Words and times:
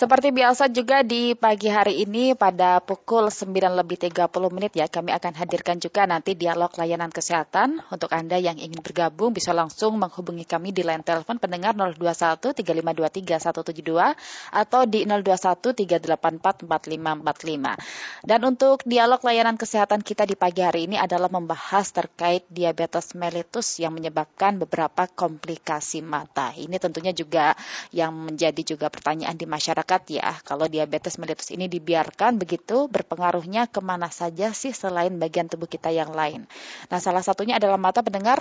Seperti 0.00 0.32
biasa 0.32 0.72
juga 0.72 1.04
di 1.04 1.36
pagi 1.36 1.68
hari 1.68 2.00
ini 2.00 2.32
pada 2.32 2.80
pukul 2.80 3.28
9 3.28 3.52
lebih 3.52 4.00
30 4.00 4.32
menit 4.48 4.72
ya 4.72 4.88
kami 4.88 5.12
akan 5.12 5.36
hadirkan 5.36 5.76
juga 5.76 6.08
nanti 6.08 6.32
dialog 6.32 6.72
layanan 6.72 7.12
kesehatan. 7.12 7.84
Untuk 7.92 8.08
Anda 8.16 8.40
yang 8.40 8.56
ingin 8.56 8.80
bergabung 8.80 9.36
bisa 9.36 9.52
langsung 9.52 10.00
menghubungi 10.00 10.48
kami 10.48 10.72
di 10.72 10.88
line 10.88 11.04
telepon 11.04 11.36
pendengar 11.36 11.76
021 11.76 12.00
3523 12.00 13.44
172 13.44 14.56
atau 14.56 14.80
di 14.88 15.04
021 15.04 15.68
384 15.84 16.64
4545. 16.64 18.24
Dan 18.24 18.40
untuk 18.48 18.80
dialog 18.88 19.20
layanan 19.20 19.60
kesehatan 19.60 20.00
kita 20.00 20.24
di 20.24 20.32
pagi 20.32 20.64
hari 20.64 20.88
ini 20.88 20.96
adalah 20.96 21.28
membahas 21.28 21.92
terkait 21.92 22.48
diabetes 22.48 23.12
mellitus 23.12 23.76
yang 23.76 23.92
menyebabkan 23.92 24.56
beberapa 24.64 25.12
komplikasi 25.12 26.00
mata. 26.00 26.56
Ini 26.56 26.80
tentunya 26.80 27.12
juga 27.12 27.52
yang 27.92 28.16
menjadi 28.16 28.64
juga 28.64 28.88
pertanyaan 28.88 29.36
di 29.36 29.44
masyarakat 29.44 29.89
masyarakat 29.90 30.22
ya, 30.22 30.30
kalau 30.46 30.70
diabetes 30.70 31.18
mellitus 31.18 31.50
ini 31.50 31.66
dibiarkan 31.66 32.38
begitu, 32.38 32.86
berpengaruhnya 32.86 33.66
ke 33.66 33.82
mana 33.82 34.06
saja 34.06 34.54
sih 34.54 34.70
selain 34.70 35.18
bagian 35.18 35.50
tubuh 35.50 35.66
kita 35.66 35.90
yang 35.90 36.14
lain. 36.14 36.46
Nah, 36.94 37.02
salah 37.02 37.26
satunya 37.26 37.58
adalah 37.58 37.74
mata 37.74 37.98
pendengar 37.98 38.38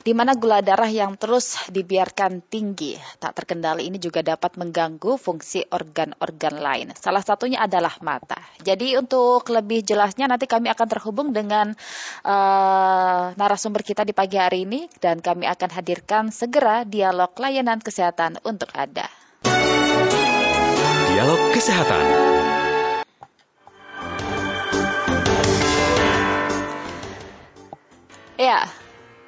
di 0.00 0.16
mana 0.16 0.32
gula 0.32 0.64
darah 0.64 0.88
yang 0.88 1.20
terus 1.20 1.60
dibiarkan 1.68 2.40
tinggi 2.48 2.96
tak 3.20 3.36
terkendali 3.36 3.84
ini 3.84 4.00
juga 4.00 4.24
dapat 4.24 4.56
mengganggu 4.56 5.20
fungsi 5.20 5.68
organ-organ 5.68 6.56
lain. 6.56 6.88
Salah 6.96 7.20
satunya 7.20 7.60
adalah 7.60 7.92
mata. 8.00 8.40
Jadi 8.64 8.96
untuk 8.96 9.44
lebih 9.52 9.84
jelasnya 9.84 10.24
nanti 10.24 10.48
kami 10.48 10.72
akan 10.72 10.88
terhubung 10.88 11.36
dengan 11.36 11.76
uh, 12.24 13.36
narasumber 13.36 13.84
kita 13.84 14.08
di 14.08 14.16
pagi 14.16 14.40
hari 14.40 14.64
ini 14.64 14.88
dan 14.96 15.20
kami 15.20 15.44
akan 15.44 15.68
hadirkan 15.68 16.32
segera 16.32 16.88
dialog 16.88 17.36
layanan 17.36 17.84
kesehatan 17.84 18.40
untuk 18.48 18.72
Anda. 18.72 19.21
Dialog 21.22 21.54
Kesehatan. 21.54 22.04
Ya, 28.34 28.66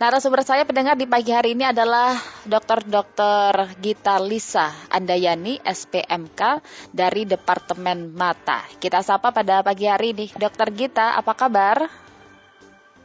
narasumber 0.02 0.42
saya 0.42 0.66
pendengar 0.66 0.98
di 0.98 1.06
pagi 1.06 1.30
hari 1.30 1.54
ini 1.54 1.62
adalah 1.62 2.18
Dr. 2.50 2.82
Dr. 2.82 3.78
Gita 3.78 4.18
Lisa 4.18 4.74
Andayani, 4.90 5.62
SPMK 5.62 6.66
dari 6.90 7.30
Departemen 7.30 8.10
Mata. 8.10 8.66
Kita 8.82 8.98
sapa 9.06 9.30
pada 9.30 9.62
pagi 9.62 9.86
hari 9.86 10.18
ini. 10.18 10.26
Dr. 10.34 10.74
Gita, 10.74 11.14
apa 11.14 11.30
kabar? 11.38 11.86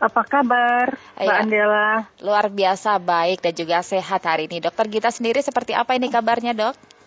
Apa 0.01 0.21
kabar, 0.25 0.97
Mbak 1.13 1.29
ya, 1.29 1.37
Andela? 1.37 2.09
Luar 2.25 2.49
biasa 2.49 2.97
baik 2.97 3.45
dan 3.45 3.53
juga 3.53 3.85
sehat 3.85 4.25
hari 4.25 4.49
ini. 4.49 4.57
Dokter 4.57 4.89
Gita 4.89 5.13
sendiri 5.13 5.45
seperti 5.45 5.77
apa 5.77 5.93
ini 5.93 6.09
kabarnya, 6.09 6.57
dok? 6.57 6.98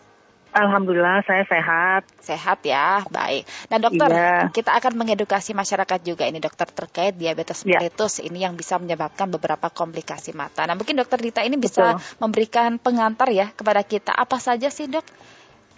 Alhamdulillah 0.53 1.25
saya 1.25 1.49
sehat. 1.49 2.05
Sehat 2.21 2.61
ya, 2.69 3.01
baik. 3.09 3.49
Nah 3.73 3.79
dokter, 3.81 4.09
iya. 4.13 4.53
kita 4.53 4.77
akan 4.77 5.01
mengedukasi 5.01 5.57
masyarakat 5.57 6.05
juga 6.05 6.29
ini 6.29 6.45
dokter 6.45 6.69
terkait 6.69 7.17
diabetes 7.17 7.65
iya. 7.65 7.81
mellitus 7.81 8.21
ini 8.21 8.45
yang 8.45 8.53
bisa 8.53 8.77
menyebabkan 8.77 9.33
beberapa 9.33 9.73
komplikasi 9.73 10.37
mata. 10.37 10.69
Nah 10.69 10.77
mungkin 10.77 11.01
dokter 11.01 11.25
Dita 11.25 11.41
ini 11.41 11.57
bisa 11.57 11.97
Betul. 11.97 12.21
memberikan 12.21 12.77
pengantar 12.77 13.33
ya 13.33 13.49
kepada 13.57 13.81
kita 13.81 14.13
apa 14.13 14.37
saja 14.37 14.69
sih 14.69 14.93
dok 14.93 15.09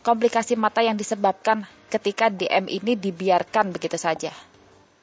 komplikasi 0.02 0.58
mata 0.58 0.82
yang 0.82 0.98
disebabkan 0.98 1.64
ketika 1.88 2.26
DM 2.26 2.66
ini 2.66 2.98
dibiarkan 2.98 3.70
begitu 3.70 3.94
saja. 3.94 4.34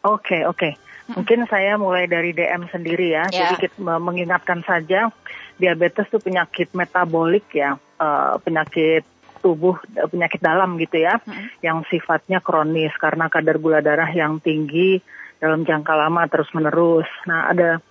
Oke 0.04 0.36
okay, 0.36 0.42
oke. 0.44 0.60
Okay. 0.60 0.74
Mungkin 1.12 1.48
saya 1.48 1.76
mulai 1.76 2.08
dari 2.08 2.32
DM 2.32 2.68
sendiri 2.72 3.16
ya. 3.16 3.28
ya. 3.32 3.56
Jadi 3.56 3.68
kita 3.68 4.00
mengingatkan 4.00 4.64
saja 4.68 5.12
diabetes 5.60 6.08
itu 6.08 6.20
penyakit 6.20 6.72
metabolik 6.72 7.46
ya, 7.52 7.76
uh, 8.00 8.40
penyakit 8.42 9.04
tubuh 9.42 9.82
eh, 9.98 10.08
penyakit 10.08 10.40
dalam 10.40 10.78
gitu 10.78 11.02
ya, 11.02 11.18
hmm. 11.18 11.66
yang 11.66 11.84
sifatnya 11.90 12.40
kronis 12.40 12.94
karena 13.02 13.28
kadar 13.28 13.58
gula 13.58 13.82
darah 13.82 14.10
yang 14.14 14.38
tinggi 14.40 15.02
dalam 15.42 15.66
jangka 15.66 15.94
lama 15.98 16.30
terus 16.30 16.54
menerus. 16.54 17.10
Nah 17.26 17.50
ada 17.50 17.82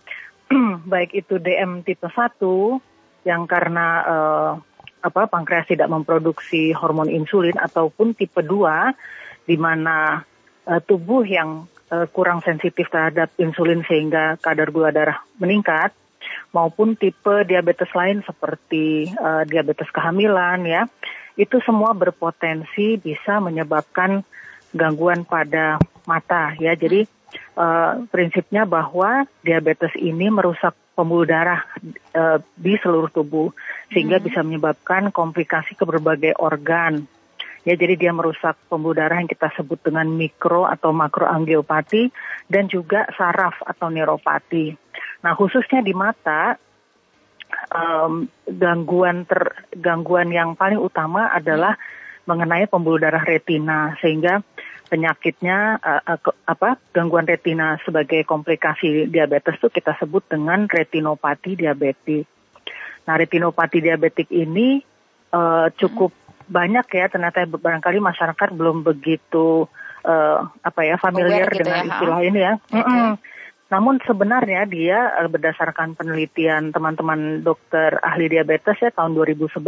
baik 0.93 1.13
itu 1.13 1.43
DM 1.43 1.83
tipe 1.83 2.07
1 2.07 2.39
yang 3.27 3.45
karena 3.45 3.87
uh, 4.07 4.53
apa 5.01 5.29
pankreas 5.29 5.69
tidak 5.69 5.89
memproduksi 5.89 6.73
hormon 6.77 7.09
insulin 7.09 7.57
ataupun 7.57 8.15
tipe 8.15 8.41
2 8.41 9.49
di 9.49 9.57
mana 9.57 10.23
uh, 10.69 10.81
tubuh 10.85 11.25
yang 11.25 11.67
uh, 11.91 12.07
kurang 12.13 12.45
sensitif 12.45 12.87
terhadap 12.89 13.33
insulin 13.41 13.83
sehingga 13.85 14.37
kadar 14.39 14.71
gula 14.71 14.95
darah 14.95 15.21
meningkat 15.41 15.91
maupun 16.53 16.95
tipe 16.95 17.49
diabetes 17.49 17.91
lain 17.97 18.21
seperti 18.23 19.09
uh, 19.17 19.43
diabetes 19.49 19.89
kehamilan 19.91 20.63
ya 20.69 20.85
itu 21.41 21.57
semua 21.65 21.97
berpotensi 21.97 23.01
bisa 23.01 23.41
menyebabkan 23.41 24.21
gangguan 24.77 25.25
pada 25.25 25.81
mata 26.05 26.53
ya. 26.61 26.77
Jadi 26.77 27.09
uh, 27.57 28.05
prinsipnya 28.13 28.69
bahwa 28.69 29.25
diabetes 29.41 29.97
ini 29.97 30.29
merusak 30.29 30.77
pembuluh 30.93 31.25
darah 31.25 31.65
uh, 32.13 32.39
di 32.61 32.77
seluruh 32.77 33.09
tubuh 33.09 33.49
sehingga 33.89 34.21
hmm. 34.21 34.27
bisa 34.29 34.41
menyebabkan 34.45 35.09
komplikasi 35.09 35.73
ke 35.73 35.89
berbagai 35.89 36.37
organ. 36.37 37.09
Ya, 37.61 37.77
jadi 37.77 37.93
dia 37.93 38.13
merusak 38.13 38.57
pembuluh 38.73 38.97
darah 38.97 39.21
yang 39.21 39.29
kita 39.29 39.53
sebut 39.53 39.81
dengan 39.85 40.09
mikro 40.09 40.65
atau 40.65 40.97
makroangiopati 40.97 42.09
dan 42.49 42.73
juga 42.73 43.05
saraf 43.17 43.61
atau 43.65 43.93
neuropati. 43.93 44.73
Nah, 45.21 45.37
khususnya 45.37 45.85
di 45.85 45.93
mata, 45.93 46.57
um, 47.69 48.27
gangguan 48.49 49.29
ter 49.29 49.69
gangguan 49.77 50.33
yang 50.33 50.57
paling 50.57 50.81
utama 50.81 51.29
adalah 51.29 51.77
mengenai 52.25 52.71
pembuluh 52.71 53.01
darah 53.03 53.23
retina 53.23 53.97
sehingga 54.01 54.41
penyakitnya 54.91 55.79
uh, 55.79 56.03
uh, 56.03 56.35
apa 56.51 56.81
gangguan 56.91 57.27
retina 57.29 57.79
sebagai 57.87 58.27
komplikasi 58.27 59.07
diabetes 59.07 59.57
itu 59.63 59.71
kita 59.71 59.95
sebut 60.03 60.27
dengan 60.27 60.67
retinopati 60.67 61.55
diabetik. 61.55 62.27
Nah, 63.07 63.15
retinopati 63.15 63.79
diabetik 63.79 64.29
ini 64.35 64.83
uh, 65.31 65.71
cukup 65.79 66.11
banyak 66.51 66.87
ya 66.91 67.07
ternyata 67.07 67.47
barangkali 67.47 68.03
masyarakat 68.03 68.49
belum 68.51 68.83
begitu 68.83 69.71
uh, 70.03 70.39
apa 70.51 70.81
ya 70.83 70.99
familiar 70.99 71.47
gitu 71.55 71.63
dengan 71.63 71.87
ya, 71.87 71.91
istilah 71.95 72.21
ini 72.27 72.41
ya. 72.43 72.55
Okay. 72.59 72.83
Mm 72.83 72.85
-mm. 72.91 73.11
Namun 73.71 74.03
sebenarnya 74.03 74.67
dia 74.67 75.15
eh, 75.23 75.31
berdasarkan 75.31 75.95
penelitian 75.95 76.75
teman-teman 76.75 77.47
dokter 77.47 77.97
ahli 78.03 78.27
diabetes 78.27 78.77
ya 78.83 78.91
tahun 78.91 79.15
2011 79.15 79.63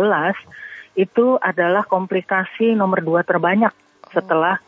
itu 0.98 1.40
adalah 1.40 1.88
komplikasi 1.88 2.76
nomor 2.76 3.00
dua 3.00 3.24
terbanyak 3.24 3.72
setelah 4.12 4.60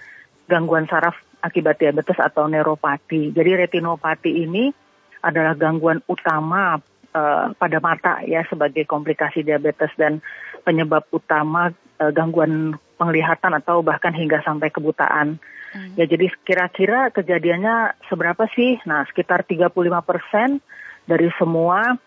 gangguan 0.49 0.89
saraf 0.89 1.19
akibat 1.44 1.77
diabetes 1.77 2.17
atau 2.17 2.49
neuropati. 2.49 3.34
Jadi 3.37 3.50
retinopati 3.69 4.33
ini 4.33 4.73
adalah 5.21 5.53
gangguan 5.53 6.00
utama 6.09 6.81
uh, 7.12 7.47
pada 7.53 7.78
mata 7.84 8.25
ya 8.25 8.41
sebagai 8.49 8.89
komplikasi 8.89 9.44
diabetes 9.44 9.93
dan 10.00 10.25
penyebab 10.65 11.05
utama 11.12 11.69
uh, 12.00 12.12
gangguan 12.12 12.77
penglihatan 12.97 13.53
atau 13.61 13.84
bahkan 13.84 14.17
hingga 14.17 14.41
sampai 14.41 14.73
kebutaan. 14.73 15.37
Hmm. 15.75 15.99
Ya 15.99 16.07
jadi 16.07 16.31
kira-kira 16.47 17.11
kejadiannya 17.11 17.99
seberapa 18.07 18.47
sih? 18.55 18.79
Nah 18.87 19.03
sekitar 19.11 19.43
35 19.43 19.75
persen 20.07 20.62
dari 21.05 21.29
semua 21.35 21.99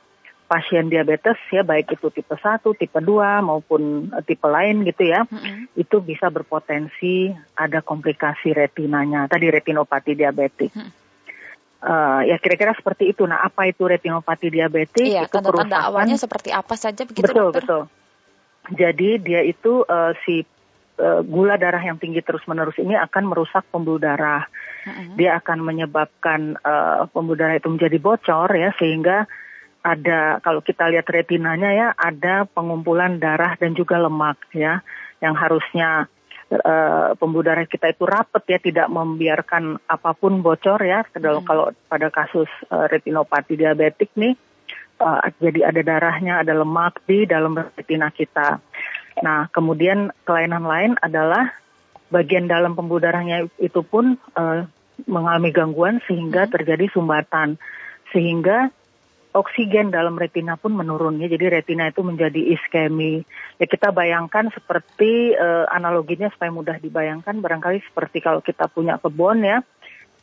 pasien 0.47 0.87
diabetes 0.87 1.35
ya 1.51 1.61
baik 1.61 1.99
itu 1.99 2.07
tipe 2.07 2.31
1, 2.31 2.63
tipe 2.79 2.99
2 3.03 3.43
maupun 3.43 4.07
uh, 4.15 4.23
tipe 4.23 4.47
lain 4.47 4.87
gitu 4.87 5.03
ya. 5.03 5.27
Hmm. 5.27 5.67
Itu 5.75 5.99
bisa 5.99 6.31
berpotensi 6.31 7.35
ada 7.59 7.83
komplikasi 7.83 8.55
retinanya. 8.55 9.27
Tadi 9.27 9.51
retinopati 9.51 10.15
diabetik. 10.15 10.71
Hmm. 10.71 10.91
Uh, 11.77 12.25
ya 12.25 12.39
kira-kira 12.41 12.73
seperti 12.73 13.13
itu. 13.13 13.27
Nah, 13.27 13.43
apa 13.43 13.69
itu 13.69 13.85
retinopati 13.85 14.49
diabetik? 14.49 15.05
Iya, 15.05 15.29
tanda-tanda 15.29 15.85
awalnya 15.85 16.17
seperti 16.17 16.49
apa 16.49 16.73
saja 16.73 17.05
begitu 17.05 17.27
betul, 17.27 17.53
dokter? 17.53 17.61
Betul, 17.61 17.81
betul. 17.85 17.95
Jadi 18.67 19.09
dia 19.23 19.41
itu 19.45 19.85
uh, 19.85 20.11
si 20.25 20.43
uh, 20.97 21.21
gula 21.23 21.55
darah 21.57 21.81
yang 21.81 22.01
tinggi 22.01 22.21
terus-menerus 22.21 22.77
ini 22.81 22.93
akan 22.97 23.23
merusak 23.29 23.63
pembuluh 23.69 24.01
darah. 24.01 24.45
Uh-huh. 24.85 25.15
Dia 25.17 25.37
akan 25.39 25.63
menyebabkan 25.63 26.57
uh, 26.61 27.07
pembuluh 27.09 27.39
darah 27.39 27.55
itu 27.57 27.69
menjadi 27.69 27.97
bocor 28.01 28.49
ya 28.53 28.73
sehingga 28.77 29.29
ada 29.87 30.43
kalau 30.43 30.59
kita 30.59 30.91
lihat 30.91 31.07
retinanya 31.07 31.69
ya 31.71 31.87
ada 31.95 32.43
pengumpulan 32.43 33.23
darah 33.23 33.55
dan 33.55 33.71
juga 33.71 33.95
lemak 33.95 34.35
ya 34.51 34.83
yang 35.23 35.37
harusnya 35.37 36.11
uh, 36.51 37.15
pembuluh 37.15 37.47
darah 37.47 37.63
kita 37.63 37.95
itu 37.95 38.03
rapat 38.03 38.43
ya 38.51 38.59
tidak 38.59 38.87
membiarkan 38.91 39.79
apa 39.87 40.11
pun 40.11 40.43
bocor 40.43 40.83
ya 40.83 41.07
kalau 41.15 41.39
hmm. 41.39 41.47
kalau 41.47 41.65
pada 41.87 42.07
kasus 42.11 42.51
uh, 42.67 42.91
retinopati 42.91 43.55
diabetik 43.55 44.11
nih 44.19 44.35
uh, 44.99 45.23
jadi 45.39 45.71
ada 45.71 45.81
darahnya 45.83 46.43
ada 46.43 46.51
lemak 46.51 46.99
di 47.07 47.23
dalam 47.23 47.55
retina 47.55 48.11
kita 48.11 48.59
Nah, 49.21 49.49
kemudian 49.49 50.13
kelainan 50.27 50.65
lain 50.65 50.93
adalah 51.01 51.53
bagian 52.13 52.47
dalam 52.47 52.77
pembuluh 52.77 53.03
darahnya 53.03 53.49
itu 53.59 53.81
pun 53.83 54.15
uh, 54.37 54.63
mengalami 55.05 55.49
gangguan 55.53 56.01
sehingga 56.05 56.45
hmm. 56.47 56.53
terjadi 56.53 56.85
sumbatan. 56.93 57.57
Sehingga 58.13 58.71
oksigen 59.35 59.93
dalam 59.93 60.17
retina 60.17 60.57
pun 60.57 60.73
menurun 60.73 61.21
ya. 61.21 61.29
Jadi 61.29 61.45
retina 61.51 61.89
itu 61.89 62.01
menjadi 62.01 62.41
iskemi. 62.57 63.21
Ya 63.61 63.65
kita 63.69 63.93
bayangkan 63.93 64.49
seperti 64.49 65.35
uh, 65.37 65.69
analoginya 65.69 66.31
supaya 66.33 66.49
mudah 66.49 66.77
dibayangkan 66.81 67.37
barangkali 67.37 67.83
seperti 67.85 68.23
kalau 68.23 68.41
kita 68.41 68.65
punya 68.71 68.97
kebun 68.97 69.45
ya. 69.45 69.61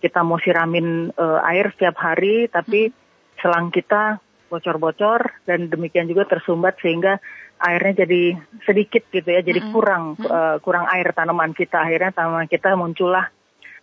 Kita 0.02 0.20
mau 0.26 0.36
siramin 0.36 1.14
uh, 1.16 1.40
air 1.48 1.72
setiap 1.72 1.96
hari 1.96 2.50
tapi 2.50 2.92
selang 3.40 3.68
kita 3.68 4.23
bocor-bocor 4.54 5.42
dan 5.50 5.66
demikian 5.66 6.06
juga 6.06 6.30
tersumbat 6.30 6.78
sehingga 6.78 7.18
airnya 7.58 8.06
jadi 8.06 8.38
sedikit 8.62 9.10
gitu 9.10 9.26
ya. 9.26 9.42
Jadi 9.42 9.74
kurang 9.74 10.14
uh, 10.22 10.62
kurang 10.62 10.86
air 10.94 11.10
tanaman 11.10 11.50
kita. 11.50 11.82
Akhirnya 11.82 12.14
tanaman 12.14 12.46
kita 12.46 12.78
muncullah 12.78 13.26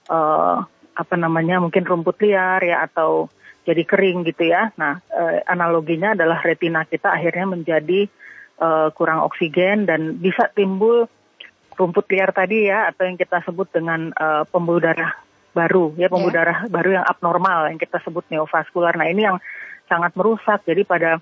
uh, 0.08 0.64
apa 0.96 1.16
namanya 1.16 1.60
mungkin 1.60 1.84
rumput 1.84 2.20
liar 2.24 2.64
ya 2.64 2.84
atau 2.88 3.32
jadi 3.66 3.84
kering 3.86 4.26
gitu 4.26 4.50
ya. 4.50 4.74
Nah, 4.78 5.00
e, 5.06 5.46
analoginya 5.46 6.18
adalah 6.18 6.42
retina 6.42 6.82
kita 6.86 7.14
akhirnya 7.14 7.46
menjadi 7.58 8.10
e, 8.58 8.68
kurang 8.98 9.22
oksigen 9.22 9.86
dan 9.86 10.18
bisa 10.18 10.50
timbul 10.54 11.06
rumput 11.78 12.06
liar 12.12 12.34
tadi 12.34 12.68
ya 12.68 12.90
atau 12.90 13.06
yang 13.06 13.18
kita 13.18 13.46
sebut 13.46 13.70
dengan 13.70 14.10
e, 14.14 14.26
pembuluh 14.50 14.82
darah 14.82 15.14
baru 15.52 15.92
ya 16.00 16.08
pembuluh 16.08 16.32
yeah. 16.32 16.48
darah 16.48 16.60
baru 16.72 16.90
yang 17.02 17.06
abnormal 17.06 17.70
yang 17.70 17.78
kita 17.78 18.02
sebut 18.02 18.26
neovaskular. 18.34 18.98
Nah, 18.98 19.08
ini 19.08 19.30
yang 19.30 19.38
sangat 19.92 20.16
merusak. 20.16 20.64
Jadi 20.64 20.88
pada 20.88 21.20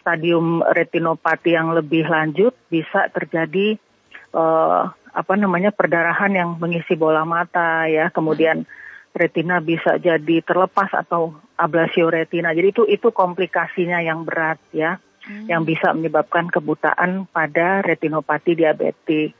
stadium 0.00 0.64
retinopati 0.64 1.52
yang 1.52 1.76
lebih 1.76 2.08
lanjut 2.08 2.56
bisa 2.72 3.12
terjadi 3.12 3.76
e, 4.32 4.44
apa 5.12 5.34
namanya 5.36 5.74
perdarahan 5.74 6.32
yang 6.32 6.50
mengisi 6.56 6.96
bola 6.96 7.28
mata 7.28 7.84
ya, 7.84 8.08
kemudian 8.08 8.64
retina 9.12 9.60
bisa 9.60 10.00
jadi 10.00 10.40
terlepas 10.40 10.92
atau 10.96 11.36
ablasio 11.60 12.08
retina. 12.08 12.56
Jadi 12.56 12.68
itu 12.72 12.82
itu 12.88 13.12
komplikasinya 13.12 14.00
yang 14.00 14.24
berat 14.24 14.56
ya, 14.72 14.96
hmm. 15.28 15.52
yang 15.52 15.68
bisa 15.68 15.92
menyebabkan 15.92 16.48
kebutaan 16.48 17.28
pada 17.28 17.84
retinopati 17.84 18.56
diabetik. 18.56 19.36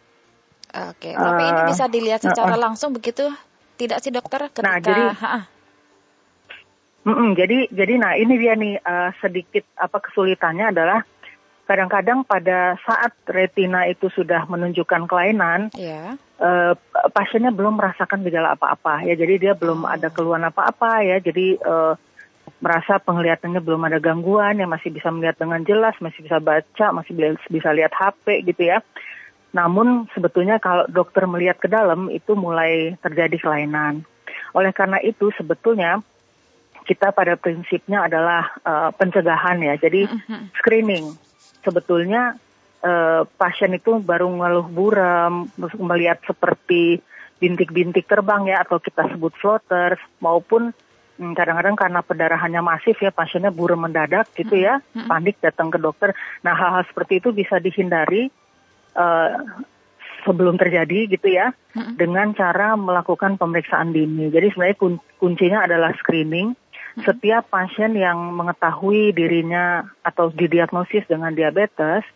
Oke, 0.77 1.15
tapi 1.15 1.43
uh, 1.47 1.49
ini 1.49 1.63
bisa 1.73 1.87
dilihat 1.87 2.21
secara 2.21 2.59
uh, 2.59 2.61
langsung 2.61 2.91
begitu, 2.93 3.31
tidak 3.79 4.03
sih 4.03 4.11
dokter? 4.11 4.51
Ketika, 4.51 4.67
nah 4.67 4.77
jadi, 4.83 5.03
mm 5.15 5.56
-mm, 7.07 7.39
jadi 7.39 7.71
jadi 7.71 7.95
nah 8.03 8.13
ini 8.19 8.35
dia 8.35 8.59
nih 8.59 8.83
uh, 8.83 9.15
sedikit 9.23 9.63
apa 9.79 10.03
kesulitannya 10.03 10.75
adalah 10.75 11.07
kadang-kadang 11.67 12.23
pada 12.23 12.79
saat 12.87 13.15
retina 13.27 13.91
itu 13.91 14.07
sudah 14.15 14.47
menunjukkan 14.47 15.11
kelainan, 15.11 15.75
yeah. 15.75 16.15
uh, 16.39 16.79
pasiennya 17.11 17.51
belum 17.51 17.75
merasakan 17.75 18.23
gejala 18.23 18.55
apa-apa 18.55 19.03
ya, 19.03 19.19
jadi 19.19 19.35
dia 19.39 19.53
belum 19.59 19.83
oh. 19.83 19.91
ada 19.91 20.09
keluhan 20.15 20.47
apa-apa 20.47 21.03
ya, 21.03 21.19
jadi 21.19 21.59
uh, 21.59 21.99
merasa 22.63 23.03
penglihatannya 23.03 23.59
belum 23.59 23.83
ada 23.83 23.99
gangguan, 23.99 24.63
ya 24.63 24.67
masih 24.71 24.95
bisa 24.95 25.11
melihat 25.11 25.43
dengan 25.43 25.67
jelas, 25.67 25.99
masih 25.99 26.23
bisa 26.23 26.39
baca, 26.39 26.87
masih 26.95 27.13
bisa 27.51 27.71
lihat 27.75 27.91
HP 27.91 28.47
gitu 28.47 28.63
ya. 28.71 28.79
Namun 29.51 30.07
sebetulnya 30.15 30.63
kalau 30.63 30.87
dokter 30.87 31.27
melihat 31.27 31.59
ke 31.59 31.67
dalam 31.67 32.07
itu 32.15 32.39
mulai 32.39 32.95
terjadi 33.03 33.35
kelainan. 33.43 34.07
Oleh 34.55 34.71
karena 34.71 35.03
itu 35.03 35.35
sebetulnya 35.35 35.99
kita 36.87 37.11
pada 37.11 37.35
prinsipnya 37.35 38.07
adalah 38.07 38.55
uh, 38.63 38.91
pencegahan 38.95 39.59
ya, 39.59 39.75
jadi 39.77 40.07
mm-hmm. 40.07 40.55
screening 40.63 41.13
sebetulnya 41.67 42.39
uh, 42.87 43.27
pasien 43.35 43.75
itu 43.75 43.99
baru 43.99 44.31
ngeluh 44.31 44.71
buram, 44.71 45.51
melihat 45.59 46.23
seperti 46.23 47.03
bintik-bintik 47.43 48.09
terbang 48.09 48.49
ya 48.49 48.65
atau 48.65 48.81
kita 48.81 49.13
sebut 49.13 49.35
floaters 49.37 50.01
maupun 50.25 50.73
hmm, 51.21 51.37
kadang-kadang 51.37 51.77
karena 51.77 52.01
pendarahannya 52.01 52.63
masif 52.65 52.97
ya 53.03 53.13
pasiennya 53.13 53.53
buram 53.53 53.85
mendadak 53.85 54.31
gitu 54.39 54.57
ya, 54.57 54.81
panik 55.05 55.37
datang 55.43 55.69
ke 55.69 55.77
dokter. 55.77 56.17
Nah 56.41 56.57
hal-hal 56.57 56.87
seperti 56.89 57.21
itu 57.21 57.37
bisa 57.37 57.61
dihindari 57.61 58.33
uh, 58.97 59.37
sebelum 60.25 60.59
terjadi 60.59 61.07
gitu 61.07 61.31
ya 61.31 61.55
dengan 61.95 62.35
cara 62.35 62.75
melakukan 62.75 63.39
pemeriksaan 63.39 63.95
dini. 63.95 64.27
Jadi 64.33 64.51
sebenarnya 64.51 64.77
kuncinya 65.23 65.59
adalah 65.63 65.95
screening 65.95 66.59
setiap 67.05 67.53
pasien 67.53 67.93
yang 67.93 68.17
mengetahui 68.33 69.13
dirinya 69.13 69.85
atau 70.01 70.33
didiagnosis 70.33 71.05
dengan 71.05 71.37
diabetes 71.37 72.07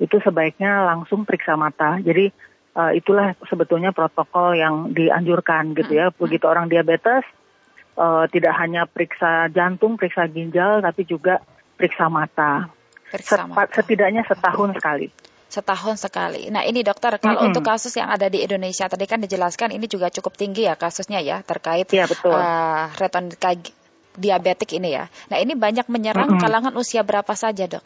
itu 0.00 0.16
sebaiknya 0.24 0.80
langsung 0.88 1.28
periksa 1.28 1.60
mata. 1.60 2.00
Jadi 2.00 2.32
uh, 2.72 2.96
itulah 2.96 3.36
sebetulnya 3.44 3.92
protokol 3.92 4.56
yang 4.56 4.96
dianjurkan 4.96 5.76
gitu 5.76 5.92
ya. 5.92 6.08
Begitu 6.08 6.48
orang 6.48 6.72
diabetes 6.72 7.20
uh, 8.00 8.24
tidak 8.32 8.56
hanya 8.56 8.88
periksa 8.88 9.52
jantung, 9.52 10.00
periksa 10.00 10.24
ginjal, 10.24 10.80
tapi 10.80 11.04
juga 11.04 11.44
periksa 11.76 12.08
mata. 12.08 12.72
Periksa 13.12 13.44
mata. 13.44 13.68
Setidaknya 13.76 14.24
setahun 14.24 14.80
sekali 14.80 15.08
setahun 15.50 15.98
sekali. 15.98 16.46
Nah 16.46 16.62
ini 16.62 16.86
dokter, 16.86 17.18
kalau 17.18 17.34
mm 17.34 17.42
-hmm. 17.42 17.48
untuk 17.50 17.66
kasus 17.66 17.90
yang 17.98 18.06
ada 18.06 18.30
di 18.30 18.38
Indonesia 18.46 18.86
tadi 18.86 19.02
kan 19.10 19.18
dijelaskan 19.18 19.74
ini 19.74 19.90
juga 19.90 20.06
cukup 20.06 20.38
tinggi 20.38 20.70
ya 20.70 20.78
kasusnya 20.78 21.18
ya 21.18 21.42
terkait 21.42 21.90
ya, 21.90 22.06
betul. 22.06 22.38
Uh, 22.38 22.86
diabetik 24.16 24.74
ini 24.76 24.96
ya. 24.96 25.06
Nah 25.30 25.38
ini 25.38 25.54
banyak 25.54 25.86
menyerang 25.86 26.34
mm 26.34 26.36
-hmm. 26.38 26.44
kalangan 26.44 26.74
usia 26.78 27.02
berapa 27.06 27.32
saja 27.34 27.66
dok? 27.66 27.84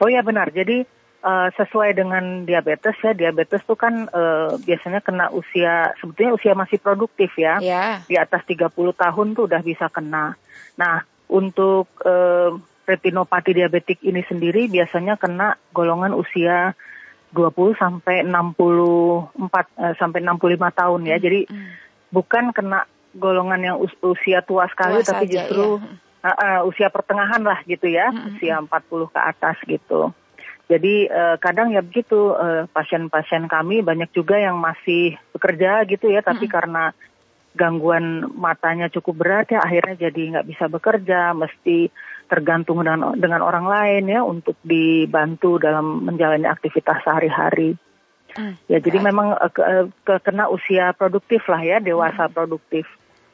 Oh 0.00 0.08
ya 0.08 0.24
benar. 0.24 0.50
Jadi 0.50 0.82
uh, 1.22 1.48
sesuai 1.54 1.94
dengan 1.96 2.44
diabetes 2.44 2.98
ya, 3.00 3.14
diabetes 3.14 3.62
itu 3.62 3.74
kan 3.78 4.10
uh, 4.10 4.58
biasanya 4.58 5.00
kena 5.00 5.30
usia 5.30 5.94
sebetulnya 6.02 6.32
usia 6.34 6.52
masih 6.58 6.78
produktif 6.82 7.32
ya. 7.38 7.62
Yeah. 7.62 8.02
Di 8.10 8.18
atas 8.18 8.42
30 8.44 8.72
tahun 8.74 9.26
tuh 9.38 9.46
udah 9.46 9.62
bisa 9.62 9.86
kena. 9.88 10.34
Nah, 10.76 11.06
untuk 11.30 11.88
uh, 12.04 12.58
retinopati 12.82 13.54
diabetik 13.54 14.02
ini 14.02 14.26
sendiri 14.26 14.66
biasanya 14.66 15.14
kena 15.16 15.54
golongan 15.70 16.12
usia 16.18 16.74
20 17.32 17.80
sampai 17.80 18.26
64 18.26 19.38
uh, 19.38 19.94
sampai 19.96 20.20
65 20.20 20.80
tahun 20.80 21.00
ya. 21.08 21.16
Jadi 21.16 21.48
mm. 21.48 21.68
bukan 22.12 22.52
kena 22.52 22.84
golongan 23.16 23.60
yang 23.60 23.76
us 23.78 23.92
usia 24.00 24.40
tua 24.44 24.68
sekali 24.72 25.00
tua 25.00 25.08
tapi 25.08 25.26
saja, 25.28 25.48
justru 25.48 25.78
iya. 25.78 26.28
uh, 26.28 26.36
uh, 26.36 26.60
usia 26.68 26.88
pertengahan 26.88 27.42
lah 27.44 27.60
gitu 27.64 27.88
ya, 27.88 28.10
mm 28.10 28.18
-hmm. 28.18 28.30
usia 28.36 28.54
40 28.60 29.14
ke 29.14 29.20
atas 29.20 29.56
gitu. 29.68 30.00
Jadi 30.70 31.10
uh, 31.10 31.36
kadang 31.36 31.74
ya 31.74 31.84
begitu 31.84 32.32
pasien-pasien 32.72 33.44
uh, 33.44 33.50
kami 33.50 33.84
banyak 33.84 34.08
juga 34.16 34.40
yang 34.40 34.56
masih 34.56 35.20
bekerja 35.36 35.84
gitu 35.84 36.08
ya, 36.08 36.24
tapi 36.24 36.46
mm 36.46 36.48
-hmm. 36.48 36.56
karena 36.56 36.84
gangguan 37.52 38.32
matanya 38.32 38.88
cukup 38.88 39.20
berat 39.20 39.52
ya 39.52 39.60
akhirnya 39.60 40.08
jadi 40.08 40.22
nggak 40.36 40.48
bisa 40.48 40.64
bekerja, 40.72 41.36
mesti 41.36 41.92
tergantung 42.32 42.80
dengan 42.80 43.12
dengan 43.12 43.44
orang 43.44 43.68
lain 43.68 44.08
ya 44.08 44.24
untuk 44.24 44.56
dibantu 44.64 45.60
dalam 45.60 46.08
menjalani 46.08 46.48
aktivitas 46.48 47.04
sehari-hari. 47.04 47.76
Hmm. 48.32 48.56
Ya 48.64 48.80
jadi 48.80 48.96
memang 49.04 49.36
uh, 49.36 49.52
ke, 49.52 49.92
ke, 50.08 50.14
kena 50.24 50.48
usia 50.48 50.96
produktif 50.96 51.44
lah 51.52 51.60
ya 51.60 51.76
dewasa 51.84 52.28
hmm. 52.28 52.32
produktif. 52.32 52.88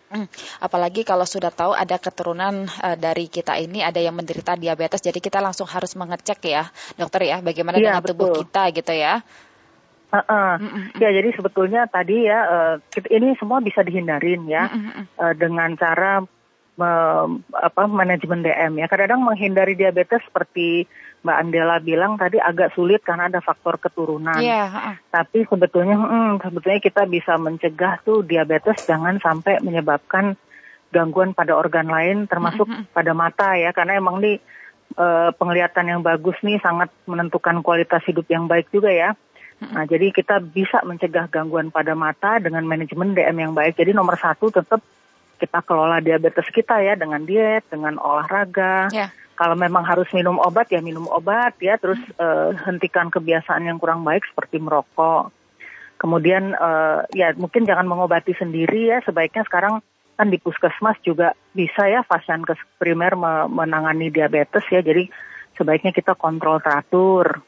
Hmm, 0.09 0.25
apalagi 0.65 1.05
kalau 1.05 1.29
sudah 1.29 1.53
tahu 1.53 1.77
ada 1.77 2.01
keturunan 2.01 2.65
uh, 2.81 2.97
dari 2.97 3.29
kita 3.29 3.61
ini 3.61 3.85
ada 3.85 4.01
yang 4.01 4.17
menderita 4.17 4.57
diabetes, 4.57 5.05
jadi 5.05 5.21
kita 5.21 5.45
langsung 5.45 5.69
harus 5.69 5.93
mengecek 6.01 6.41
ya, 6.49 6.65
dokter 6.97 7.29
ya, 7.29 7.45
bagaimana 7.45 7.77
ya, 7.77 7.93
dengan 7.93 8.01
betul. 8.01 8.13
tubuh 8.17 8.29
kita 8.41 8.63
gitu 8.73 8.93
ya. 8.97 9.21
Uh 10.09 10.19
-uh. 10.25 10.53
Mm 10.57 10.69
-mm. 10.73 10.85
Ya 10.97 11.09
jadi 11.13 11.29
sebetulnya 11.37 11.85
tadi 11.85 12.25
ya 12.25 12.41
uh, 12.49 12.75
ini 13.13 13.37
semua 13.37 13.61
bisa 13.61 13.85
dihindarin 13.85 14.49
ya 14.49 14.65
mm 14.65 14.81
-mm. 14.81 15.05
Uh, 15.21 15.35
dengan 15.37 15.77
cara 15.77 16.25
me, 16.79 16.91
apa 17.53 17.85
manajemen 17.85 18.41
DM 18.41 18.81
ya. 18.81 18.87
Kadang-kadang 18.89 19.21
menghindari 19.21 19.75
diabetes 19.77 20.25
seperti 20.25 20.89
Mbak 21.19 21.37
Andela 21.37 21.77
bilang 21.83 22.15
tadi 22.15 22.39
agak 22.39 22.79
sulit 22.79 23.03
karena 23.03 23.27
ada 23.27 23.43
faktor 23.43 23.83
keturunan. 23.83 24.39
Yeah. 24.39 25.03
Tapi 25.11 25.51
sebetulnya, 25.51 25.99
hmm, 25.99 26.39
sebetulnya 26.39 26.79
kita 26.79 27.03
bisa 27.11 27.35
mencegah 27.35 27.99
tuh 28.07 28.23
diabetes 28.23 28.87
jangan 28.87 29.19
sampai 29.19 29.59
menyebabkan 29.59 30.39
gangguan 30.95 31.35
pada 31.35 31.59
organ 31.59 31.91
lain, 31.91 32.31
termasuk 32.31 32.65
mm 32.65 32.75
-hmm. 32.75 32.95
pada 32.95 33.13
mata 33.13 33.59
ya, 33.59 33.75
karena 33.75 33.99
emang 33.99 34.23
nih 34.23 34.39
uh, 34.97 35.35
penglihatan 35.37 35.91
yang 35.91 36.01
bagus 36.01 36.39
nih 36.41 36.63
sangat 36.63 36.89
menentukan 37.05 37.61
kualitas 37.67 38.01
hidup 38.07 38.25
yang 38.31 38.47
baik 38.47 38.71
juga 38.71 38.89
ya. 38.89 39.11
Nah, 39.59 39.91
jadi 39.91 40.15
kita 40.15 40.39
bisa 40.39 40.87
mencegah 40.87 41.27
gangguan 41.27 41.75
pada 41.75 41.99
mata 41.99 42.39
dengan 42.39 42.63
manajemen 42.63 43.11
DM 43.11 43.43
yang 43.43 43.53
baik. 43.59 43.75
Jadi 43.75 43.91
nomor 43.91 44.15
satu 44.15 44.55
tetap 44.55 44.79
kita 45.43 45.67
kelola 45.67 45.99
diabetes 45.99 46.47
kita 46.55 46.79
ya 46.79 46.95
dengan 46.95 47.27
diet, 47.27 47.67
dengan 47.67 47.99
olahraga. 47.99 48.87
Yeah 48.95 49.11
kalau 49.39 49.55
memang 49.55 49.87
harus 49.87 50.11
minum 50.11 50.35
obat 50.43 50.67
ya 50.75 50.83
minum 50.83 51.07
obat 51.07 51.55
ya. 51.63 51.79
Terus 51.79 52.03
uh, 52.19 52.51
hentikan 52.67 53.07
kebiasaan 53.07 53.71
yang 53.71 53.79
kurang 53.79 54.03
baik 54.03 54.27
seperti 54.27 54.59
merokok. 54.59 55.31
Kemudian 55.95 56.59
uh, 56.59 57.07
ya 57.15 57.31
mungkin 57.39 57.63
jangan 57.63 57.87
mengobati 57.87 58.35
sendiri 58.35 58.91
ya. 58.91 58.99
Sebaiknya 59.07 59.47
sekarang 59.47 59.79
kan 60.19 60.27
di 60.27 60.43
puskesmas 60.43 60.99
juga 61.07 61.39
bisa 61.55 61.87
ya 61.87 62.03
pasien 62.03 62.43
ke 62.43 62.59
primer 62.83 63.15
menangani 63.47 64.11
diabetes 64.11 64.67
ya. 64.75 64.83
Jadi 64.83 65.07
sebaiknya 65.55 65.95
kita 65.95 66.19
kontrol 66.19 66.59
teratur. 66.59 67.47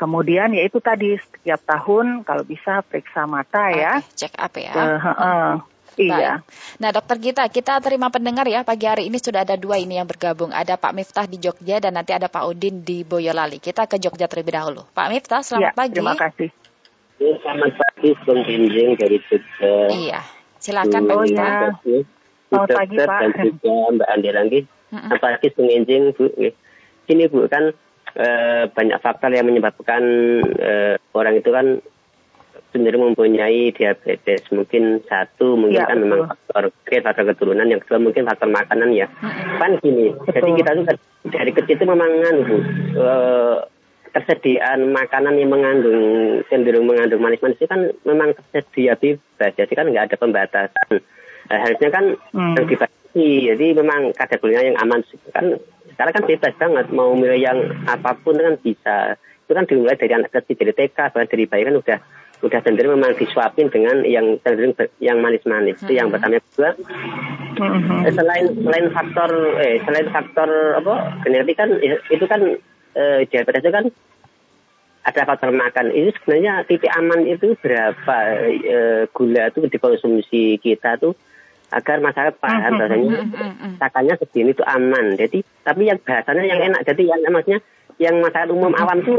Kemudian 0.00 0.56
ya 0.56 0.64
itu 0.64 0.80
tadi 0.80 1.12
setiap 1.20 1.60
tahun 1.68 2.24
kalau 2.24 2.40
bisa 2.40 2.80
periksa 2.80 3.28
mata 3.28 3.68
ya. 3.68 4.00
Cek 4.00 4.32
up 4.40 4.56
ya. 4.56 4.72
Uh, 4.72 4.96
uh, 4.96 5.52
Iya. 5.98 6.46
Nah, 6.78 6.90
dokter 6.94 7.18
Gita, 7.18 7.44
kita 7.50 7.82
terima 7.82 8.06
pendengar 8.08 8.46
ya 8.46 8.62
pagi 8.62 8.86
hari 8.86 9.10
ini 9.10 9.18
sudah 9.18 9.42
ada 9.42 9.58
dua 9.58 9.82
ini 9.82 9.98
yang 9.98 10.06
bergabung. 10.06 10.54
Ada 10.54 10.78
Pak 10.78 10.94
Miftah 10.94 11.26
di 11.26 11.42
Jogja 11.42 11.82
dan 11.82 11.98
nanti 11.98 12.14
ada 12.14 12.30
Pak 12.30 12.44
Udin 12.46 12.86
di 12.86 13.02
Boyolali. 13.02 13.58
Kita 13.58 13.90
ke 13.90 13.98
Jogja 13.98 14.30
terlebih 14.30 14.54
dahulu. 14.54 14.86
Pak 14.94 15.06
Miftah, 15.10 15.42
selamat 15.42 15.74
ya, 15.74 15.76
pagi. 15.76 15.94
Terima 15.98 16.14
kasih. 16.14 16.48
Ya, 17.18 17.32
selamat 17.42 17.72
pagi, 17.74 18.08
Bung 18.22 18.40
dari 18.94 19.18
Jogja. 19.26 19.72
Iya, 19.90 20.20
silakan 20.62 21.02
Pak 21.02 21.16
Miftah. 21.18 21.50
Oh, 21.50 21.74
ya. 21.82 22.00
Selamat 22.48 22.68
pagi, 22.72 22.96
Pak. 22.96 23.20
Dan 23.20 23.30
juga 23.42 23.74
Mbak 23.98 24.08
Andi 24.14 24.30
lagi. 24.30 24.60
Selamat 24.88 25.20
pagi, 25.20 25.46
Bung 25.52 25.68
Kinjing, 25.68 26.02
Bu. 26.14 26.24
Ini 27.08 27.24
Bu, 27.26 27.38
kan 27.50 27.64
eh, 28.14 28.62
banyak 28.70 28.98
faktor 29.02 29.34
yang 29.34 29.50
menyebabkan 29.50 30.02
eh, 30.56 30.94
orang 31.12 31.34
itu 31.36 31.50
kan 31.50 31.82
cenderung 32.72 33.12
mempunyai 33.12 33.72
diabetes. 33.72 34.44
Mungkin 34.52 35.02
satu 35.08 35.56
mungkin 35.56 35.80
ya, 35.80 35.88
kan 35.88 35.98
betul. 36.00 36.08
memang 36.08 36.22
faktor 36.28 36.64
gen, 36.84 37.02
faktor 37.04 37.24
keturunan. 37.32 37.66
Yang 37.70 37.80
kedua 37.86 37.98
mungkin 38.00 38.22
faktor 38.28 38.48
makanan 38.52 38.90
ya. 38.92 39.06
Hmm. 39.20 39.58
Kan 39.58 39.70
gini, 39.80 40.12
betul. 40.12 40.32
jadi 40.34 40.50
kita 40.60 40.70
tuh 40.76 40.84
dari 41.28 41.50
kecil 41.52 41.74
itu 41.76 41.84
memang 41.88 42.10
bu, 42.44 42.56
uh, 43.00 43.56
tersediaan 44.12 44.88
makanan 44.92 45.36
yang 45.36 45.52
mengandung 45.52 46.00
cenderung 46.48 46.88
mengandung 46.88 47.20
manis-manis 47.20 47.60
itu 47.60 47.68
kan 47.68 47.92
memang 48.04 48.32
tersedia 48.52 48.96
bebas. 48.96 49.52
Jadi 49.56 49.72
kan 49.72 49.86
nggak 49.88 50.12
ada 50.12 50.16
pembatasan. 50.16 50.90
Uh, 51.48 51.58
harusnya 51.58 51.88
kan 51.88 52.04
hmm. 52.36 52.54
yang 52.60 52.66
dibatasi. 52.68 53.28
Jadi 53.54 53.66
memang 53.72 54.12
kategorinya 54.12 54.62
yang 54.68 54.78
aman 54.84 55.00
kan 55.32 55.56
sekarang 55.96 56.14
kan 56.14 56.24
bebas 56.28 56.54
banget 56.54 56.86
mau 56.94 57.10
milih 57.16 57.40
yang 57.40 57.58
apa 57.88 58.14
pun 58.20 58.36
kan 58.36 58.54
bisa. 58.60 59.16
Itu 59.48 59.56
kan 59.56 59.64
dimulai 59.64 59.96
dari 59.96 60.12
anak 60.12 60.28
kecil 60.28 60.60
dari 60.60 60.76
TK 60.76 61.16
bahkan 61.16 61.24
dari 61.24 61.48
bayi 61.48 61.64
kan 61.64 61.80
udah 61.80 61.98
udah 62.38 62.60
cenderung 62.62 63.02
memang 63.02 63.18
disuapin 63.18 63.66
dengan 63.66 64.06
yang 64.06 64.38
cenderung 64.46 64.74
yang 65.02 65.18
manis-manis. 65.18 65.78
Itu 65.82 65.98
yang 65.98 66.14
pertama 66.14 66.38
kedua. 66.38 66.70
Eh, 68.06 68.12
selain 68.14 68.46
selain 68.54 68.86
faktor 68.94 69.30
eh 69.58 69.82
selain 69.82 70.06
faktor 70.14 70.50
apa 70.78 70.94
genetik 71.26 71.58
kan 71.58 71.70
itu 71.82 72.24
kan 72.30 72.40
eh, 72.94 73.20
diabetes 73.26 73.62
itu 73.66 73.74
kan 73.74 73.86
ada 75.02 75.22
faktor 75.26 75.50
makan. 75.50 75.90
Itu 75.90 76.14
sebenarnya 76.22 76.62
titik 76.70 76.92
aman 76.94 77.26
itu 77.26 77.58
berapa 77.58 78.16
eh, 78.46 79.02
gula 79.10 79.50
itu 79.50 79.66
dikonsumsi 79.66 80.62
kita 80.62 81.00
tuh 81.02 81.18
agar 81.68 82.00
masyarakat 82.00 82.40
paham 82.40 82.80
bahasanya 82.80 83.18
takanya 83.76 84.14
segini 84.16 84.54
itu 84.54 84.64
aman. 84.64 85.18
Jadi 85.18 85.42
tapi 85.66 85.90
yang 85.90 85.98
bahasanya 85.98 86.44
yang 86.46 86.60
enak. 86.70 86.86
Jadi 86.86 87.02
yang 87.10 87.20
maksudnya 87.28 87.60
yang 87.98 88.22
masyarakat 88.22 88.50
umum 88.54 88.72
awam 88.78 89.02
tuh 89.02 89.18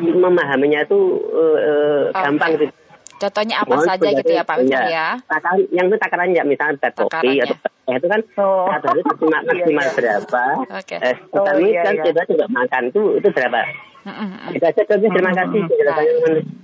memahaminya 0.00 0.84
itu 0.84 0.98
uh, 1.32 2.08
okay. 2.10 2.24
gampang 2.24 2.52
gitu. 2.56 2.72
Contohnya 3.18 3.66
apa 3.66 3.74
Mohon 3.74 3.88
saja 3.90 4.08
gitu 4.14 4.30
ya 4.30 4.42
Pak 4.46 4.56
Wisnu 4.62 4.78
ya? 4.78 5.08
Takaran, 5.26 5.58
yang 5.74 5.86
itu 5.90 5.96
takaran 5.98 6.30
ya 6.30 6.42
misalnya 6.46 6.78
teh 6.78 6.92
kopi 6.94 7.42
atau 7.42 7.56
teh 7.58 7.94
itu 7.98 8.06
kan 8.06 8.20
oh. 8.38 8.70
satu 8.70 8.86
hari 8.94 9.02
maksimal, 9.02 9.40
maksimal 9.50 9.86
iya, 9.86 9.96
berapa? 9.98 10.44
Oke. 10.70 10.96
Okay. 10.96 10.98
Eh, 11.02 11.16
oh, 11.34 11.54
iya, 11.58 11.82
kan 11.82 11.94
iya. 11.98 12.04
kita 12.06 12.20
juga 12.30 12.46
makan 12.46 12.82
itu 12.94 13.02
itu 13.18 13.28
berapa? 13.34 13.60
Kita 14.54 14.66
terima 14.86 15.32
kasih. 15.34 15.62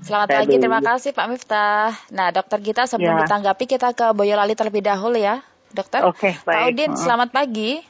Selamat 0.01 0.29
pagi, 0.31 0.57
terima 0.57 0.81
kasih 0.81 1.11
Pak 1.13 1.27
Miftah. 1.29 1.93
Nah, 2.15 2.29
Dokter 2.31 2.59
Gita 2.63 2.87
sebelum 2.87 3.19
ya. 3.19 3.21
ditanggapi 3.27 3.65
kita 3.69 3.93
ke 3.93 4.07
Boyolali 4.15 4.55
terlebih 4.55 4.81
dahulu 4.81 5.19
ya, 5.19 5.43
Dokter. 5.75 6.07
Oke, 6.07 6.33
okay, 6.33 6.33
baik. 6.47 6.55
Pak 6.55 6.65
Udin, 6.73 6.93
selamat 6.97 7.29
pagi. 7.35 7.83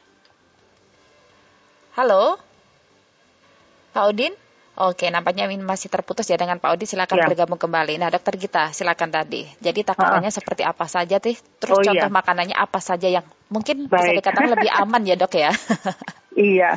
Halo. 1.94 2.53
Pak 3.94 4.04
Udin? 4.10 4.34
Oke, 4.74 5.06
nampaknya 5.06 5.46
ini 5.46 5.62
masih 5.62 5.86
terputus 5.86 6.26
ya 6.26 6.34
dengan 6.34 6.58
Pak 6.58 6.74
Udin. 6.74 6.90
Silakan 6.90 7.14
ya. 7.14 7.30
bergabung 7.30 7.62
kembali. 7.62 7.94
Nah, 7.94 8.10
dokter 8.10 8.34
kita 8.34 8.74
silakan 8.74 9.14
tadi. 9.14 9.46
Jadi 9.62 9.86
takarannya 9.86 10.34
uh. 10.34 10.34
seperti 10.34 10.66
apa 10.66 10.90
saja, 10.90 11.22
sih? 11.22 11.38
Terus 11.62 11.78
oh, 11.78 11.82
iya. 11.86 11.94
contoh 11.94 12.10
iya. 12.10 12.18
makanannya 12.18 12.56
apa 12.58 12.82
saja 12.82 13.06
yang 13.06 13.22
mungkin 13.54 13.86
Baik. 13.86 13.94
bisa 13.94 14.10
dikatakan 14.18 14.50
lebih 14.50 14.70
aman 14.82 15.02
ya, 15.06 15.14
dok 15.14 15.38
ya? 15.38 15.54
iya. 16.34 16.74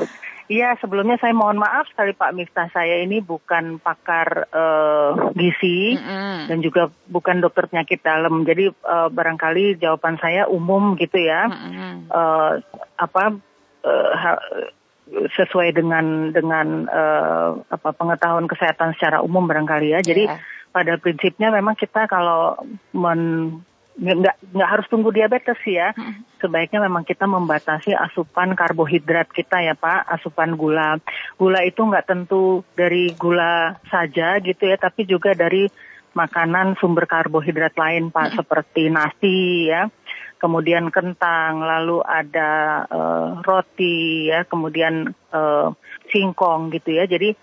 Iya, 0.48 0.80
sebelumnya 0.80 1.20
saya 1.20 1.36
mohon 1.36 1.60
maaf 1.60 1.92
sekali 1.92 2.16
Pak 2.16 2.32
Miftah. 2.32 2.72
Saya 2.72 3.04
ini 3.04 3.20
bukan 3.20 3.84
pakar 3.84 4.48
uh, 4.48 5.34
gizi 5.36 5.98
mm 5.98 6.00
-hmm. 6.00 6.38
dan 6.48 6.58
juga 6.64 6.88
bukan 7.12 7.44
dokter 7.44 7.68
penyakit 7.68 8.00
dalam. 8.00 8.48
Jadi 8.48 8.72
uh, 8.72 9.12
barangkali 9.12 9.76
jawaban 9.76 10.16
saya 10.24 10.48
umum 10.48 10.96
gitu 10.96 11.20
ya. 11.20 11.52
Mm 11.52 11.60
-hmm. 11.68 11.94
uh, 12.08 12.64
apa 12.96 13.36
uh, 13.84 14.72
sesuai 15.08 15.72
dengan 15.72 16.36
dengan 16.36 16.88
uh, 16.88 17.64
apa 17.72 17.90
pengetahuan 17.96 18.46
kesehatan 18.46 18.94
secara 18.96 19.24
umum 19.24 19.48
barangkali 19.48 19.96
ya. 19.96 20.00
Jadi 20.04 20.28
yeah. 20.28 20.40
pada 20.76 21.00
prinsipnya 21.00 21.50
memang 21.50 21.80
kita 21.80 22.12
kalau 22.12 22.60
men 22.92 23.52
nggak 23.98 24.38
nggak 24.54 24.70
harus 24.70 24.88
tunggu 24.92 25.10
diabetes 25.10 25.58
ya. 25.66 25.96
Hmm. 25.96 26.22
Sebaiknya 26.38 26.86
memang 26.86 27.02
kita 27.02 27.26
membatasi 27.26 27.98
asupan 27.98 28.54
karbohidrat 28.54 29.32
kita 29.34 29.64
ya 29.64 29.74
Pak, 29.74 30.06
asupan 30.20 30.54
gula. 30.54 31.02
Gula 31.40 31.66
itu 31.66 31.82
nggak 31.82 32.06
tentu 32.06 32.62
dari 32.78 33.10
gula 33.18 33.82
saja 33.90 34.38
gitu 34.38 34.70
ya, 34.70 34.78
tapi 34.78 35.10
juga 35.10 35.34
dari 35.34 35.66
makanan 36.14 36.78
sumber 36.78 37.10
karbohidrat 37.10 37.74
lain 37.74 38.14
Pak, 38.14 38.34
hmm. 38.34 38.36
seperti 38.38 38.84
nasi 38.94 39.70
ya 39.70 39.90
kemudian 40.38 40.90
kentang, 40.94 41.62
lalu 41.62 42.02
ada 42.06 42.84
uh, 42.88 43.28
roti 43.42 44.30
ya, 44.30 44.46
kemudian 44.46 45.14
uh, 45.34 45.74
singkong 46.10 46.74
gitu 46.74 46.98
ya. 46.98 47.10
Jadi 47.10 47.34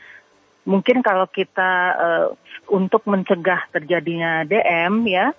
mungkin 0.65 1.05
kalau 1.05 1.29
kita 1.29 1.73
uh, 1.95 2.27
untuk 2.73 3.05
mencegah 3.05 3.69
terjadinya 3.71 4.47
DM 4.49 5.07
ya, 5.11 5.35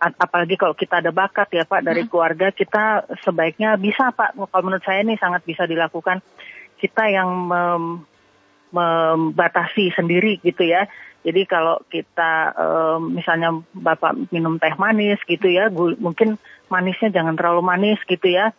apalagi 0.00 0.56
kalau 0.56 0.72
kita 0.72 1.04
ada 1.04 1.12
bakat 1.12 1.52
ya 1.52 1.68
Pak 1.68 1.84
dari 1.84 2.08
hmm. 2.08 2.10
keluarga 2.10 2.48
kita 2.48 3.04
sebaiknya 3.20 3.76
bisa 3.76 4.08
Pak 4.16 4.32
kalau 4.48 4.64
menurut 4.64 4.80
saya 4.80 5.04
ini 5.04 5.20
sangat 5.20 5.44
bisa 5.44 5.68
dilakukan 5.68 6.24
kita 6.80 7.12
yang 7.12 7.28
mem, 7.28 8.08
membatasi 8.70 9.90
sendiri 9.94 10.38
gitu 10.42 10.62
ya 10.62 10.86
jadi 11.20 11.44
kalau 11.44 11.76
kita 11.92 12.56
um, 12.56 13.12
misalnya 13.12 13.52
Bapak 13.76 14.32
minum 14.32 14.56
teh 14.56 14.72
manis 14.80 15.20
gitu 15.28 15.52
ya, 15.52 15.68
gul, 15.68 15.92
mungkin 16.00 16.40
manisnya 16.72 17.12
jangan 17.12 17.36
terlalu 17.36 17.60
manis 17.60 18.00
gitu 18.08 18.24
ya. 18.24 18.56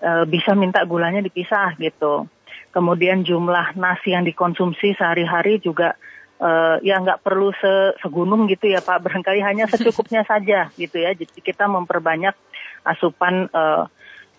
E, 0.00 0.24
bisa 0.24 0.56
minta 0.56 0.80
gulanya 0.88 1.20
dipisah 1.20 1.76
gitu. 1.76 2.24
Kemudian 2.72 3.28
jumlah 3.28 3.76
nasi 3.76 4.16
yang 4.16 4.24
dikonsumsi 4.24 4.96
sehari-hari 4.96 5.60
juga 5.60 6.00
e, 6.40 6.80
ya 6.80 6.96
nggak 6.96 7.20
perlu 7.20 7.52
se 7.52 8.00
segunung 8.00 8.48
gitu 8.48 8.72
ya 8.72 8.80
Pak. 8.80 9.00
Barangkali 9.04 9.44
hanya 9.44 9.68
secukupnya 9.68 10.24
saja 10.24 10.72
gitu 10.80 10.96
ya. 10.96 11.12
Jadi 11.12 11.44
kita 11.44 11.68
memperbanyak 11.68 12.32
asupan 12.88 13.52
e, 13.52 13.62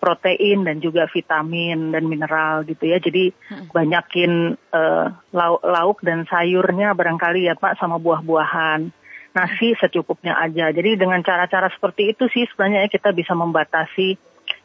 protein 0.00 0.64
dan 0.64 0.80
juga 0.80 1.04
vitamin 1.12 1.92
dan 1.92 2.08
mineral 2.08 2.64
gitu 2.64 2.88
ya. 2.88 2.96
Jadi 2.96 3.30
hmm. 3.30 3.70
banyakin 3.70 4.56
uh, 4.72 5.06
lauk, 5.36 5.60
lauk 5.60 5.98
dan 6.00 6.24
sayurnya 6.24 6.96
barangkali 6.96 7.46
ya 7.46 7.54
Pak 7.54 7.76
sama 7.76 8.00
buah-buahan. 8.00 8.88
Nasi 9.30 9.78
secukupnya 9.78 10.34
aja. 10.40 10.74
Jadi 10.74 10.98
dengan 10.98 11.22
cara-cara 11.22 11.70
seperti 11.70 12.16
itu 12.16 12.26
sih 12.32 12.48
sebenarnya 12.50 12.90
kita 12.90 13.14
bisa 13.14 13.36
membatasi 13.36 14.18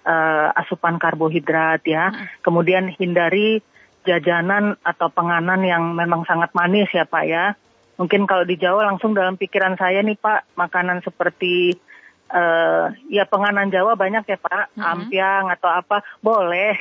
uh, 0.08 0.50
asupan 0.58 0.98
karbohidrat 0.98 1.84
ya. 1.86 2.10
Hmm. 2.10 2.26
Kemudian 2.42 2.90
hindari 2.96 3.62
jajanan 4.08 4.80
atau 4.82 5.12
penganan 5.12 5.62
yang 5.66 5.94
memang 5.94 6.24
sangat 6.24 6.50
manis 6.56 6.90
ya 6.96 7.04
Pak 7.06 7.26
ya. 7.28 7.54
Mungkin 7.96 8.28
kalau 8.28 8.44
di 8.44 8.60
Jawa 8.60 8.92
langsung 8.92 9.16
dalam 9.16 9.40
pikiran 9.40 9.80
saya 9.80 10.04
nih 10.04 10.20
Pak, 10.20 10.56
makanan 10.60 11.00
seperti 11.02 11.80
uh, 12.32 12.94
ya 13.12 13.24
penganan 13.30 13.70
Jawa 13.70 13.94
banyak 13.94 14.26
ya 14.26 14.38
Pak, 14.40 14.78
hmm. 14.78 14.82
ampiang 14.82 15.46
atau 15.54 15.70
apa 15.70 16.02
boleh 16.24 16.78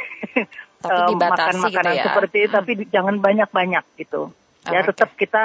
uh, 0.84 1.10
makan 1.12 1.54
makanan 1.60 1.94
gitu 1.94 2.00
ya? 2.00 2.04
seperti 2.08 2.36
itu, 2.46 2.52
tapi 2.52 2.72
jangan 2.88 3.16
banyak-banyak 3.20 3.84
gitu. 4.00 4.30
Oh, 4.30 4.70
ya 4.72 4.80
okay. 4.80 4.88
tetap 4.92 5.10
kita 5.16 5.42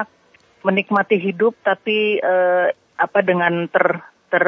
menikmati 0.64 1.20
hidup, 1.20 1.56
tapi 1.64 2.20
uh, 2.20 2.72
apa 3.00 3.20
dengan 3.24 3.68
ter 3.72 4.04
ter 4.30 4.46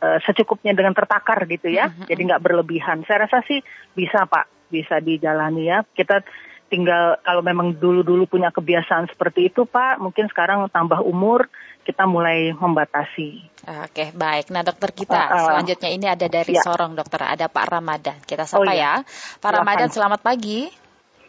uh, 0.00 0.18
secukupnya 0.24 0.76
dengan 0.76 0.92
tertakar 0.92 1.44
gitu 1.48 1.68
ya, 1.68 1.90
hmm. 1.90 2.08
jadi 2.08 2.20
nggak 2.32 2.42
berlebihan. 2.44 3.04
Saya 3.04 3.28
rasa 3.28 3.44
sih 3.48 3.60
bisa 3.92 4.24
Pak, 4.24 4.70
bisa 4.72 5.00
dijalani 5.00 5.68
ya. 5.68 5.84
Kita 5.84 6.24
tinggal 6.72 7.20
kalau 7.22 7.44
memang 7.44 7.76
dulu-dulu 7.76 8.26
punya 8.26 8.50
kebiasaan 8.50 9.06
seperti 9.12 9.52
itu 9.52 9.68
Pak, 9.68 10.00
mungkin 10.00 10.26
sekarang 10.32 10.66
tambah 10.72 11.04
umur 11.04 11.46
kita 11.84 12.08
mulai 12.08 12.50
membatasi. 12.56 13.44
Oke, 13.84 14.10
baik. 14.16 14.48
Nah, 14.48 14.64
dokter 14.64 14.90
kita 14.96 15.20
uh, 15.20 15.32
uh, 15.36 15.44
selanjutnya 15.52 15.90
ini 15.92 16.06
ada 16.08 16.26
dari 16.26 16.56
ya. 16.56 16.64
Sorong, 16.64 16.96
dokter. 16.96 17.20
Ada 17.20 17.52
Pak 17.52 17.66
Ramadan. 17.68 18.16
Kita 18.24 18.48
sapa 18.48 18.64
oh, 18.64 18.72
iya. 18.72 18.74
ya. 18.74 18.92
Pak 19.04 19.44
Silahkan. 19.44 19.54
Ramadan, 19.60 19.88
selamat 19.92 20.20
pagi. 20.24 20.60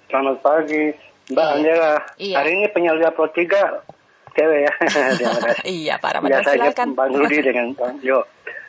Selamat 0.08 0.38
pagi, 0.40 0.84
Mbak 1.32 1.44
iya. 1.44 1.56
Angela. 1.60 1.94
Iya. 2.16 2.36
Hari 2.40 2.50
ini 2.56 2.66
penyelenggaraan 2.72 3.16
Pro 3.16 3.28
3 3.28 4.36
cewek 4.36 4.60
ya. 4.64 4.72
terima 4.92 5.10
kasih. 5.12 5.26
iya, 5.68 5.94
Pak 6.00 6.12
Ramadan. 6.20 6.32
Biasa 6.40 6.50
silakan. 6.56 6.88
Bang 6.96 7.12
Rudi 7.12 7.38
dengan 7.44 7.68
Bang 7.76 7.96
Jo. 8.00 8.20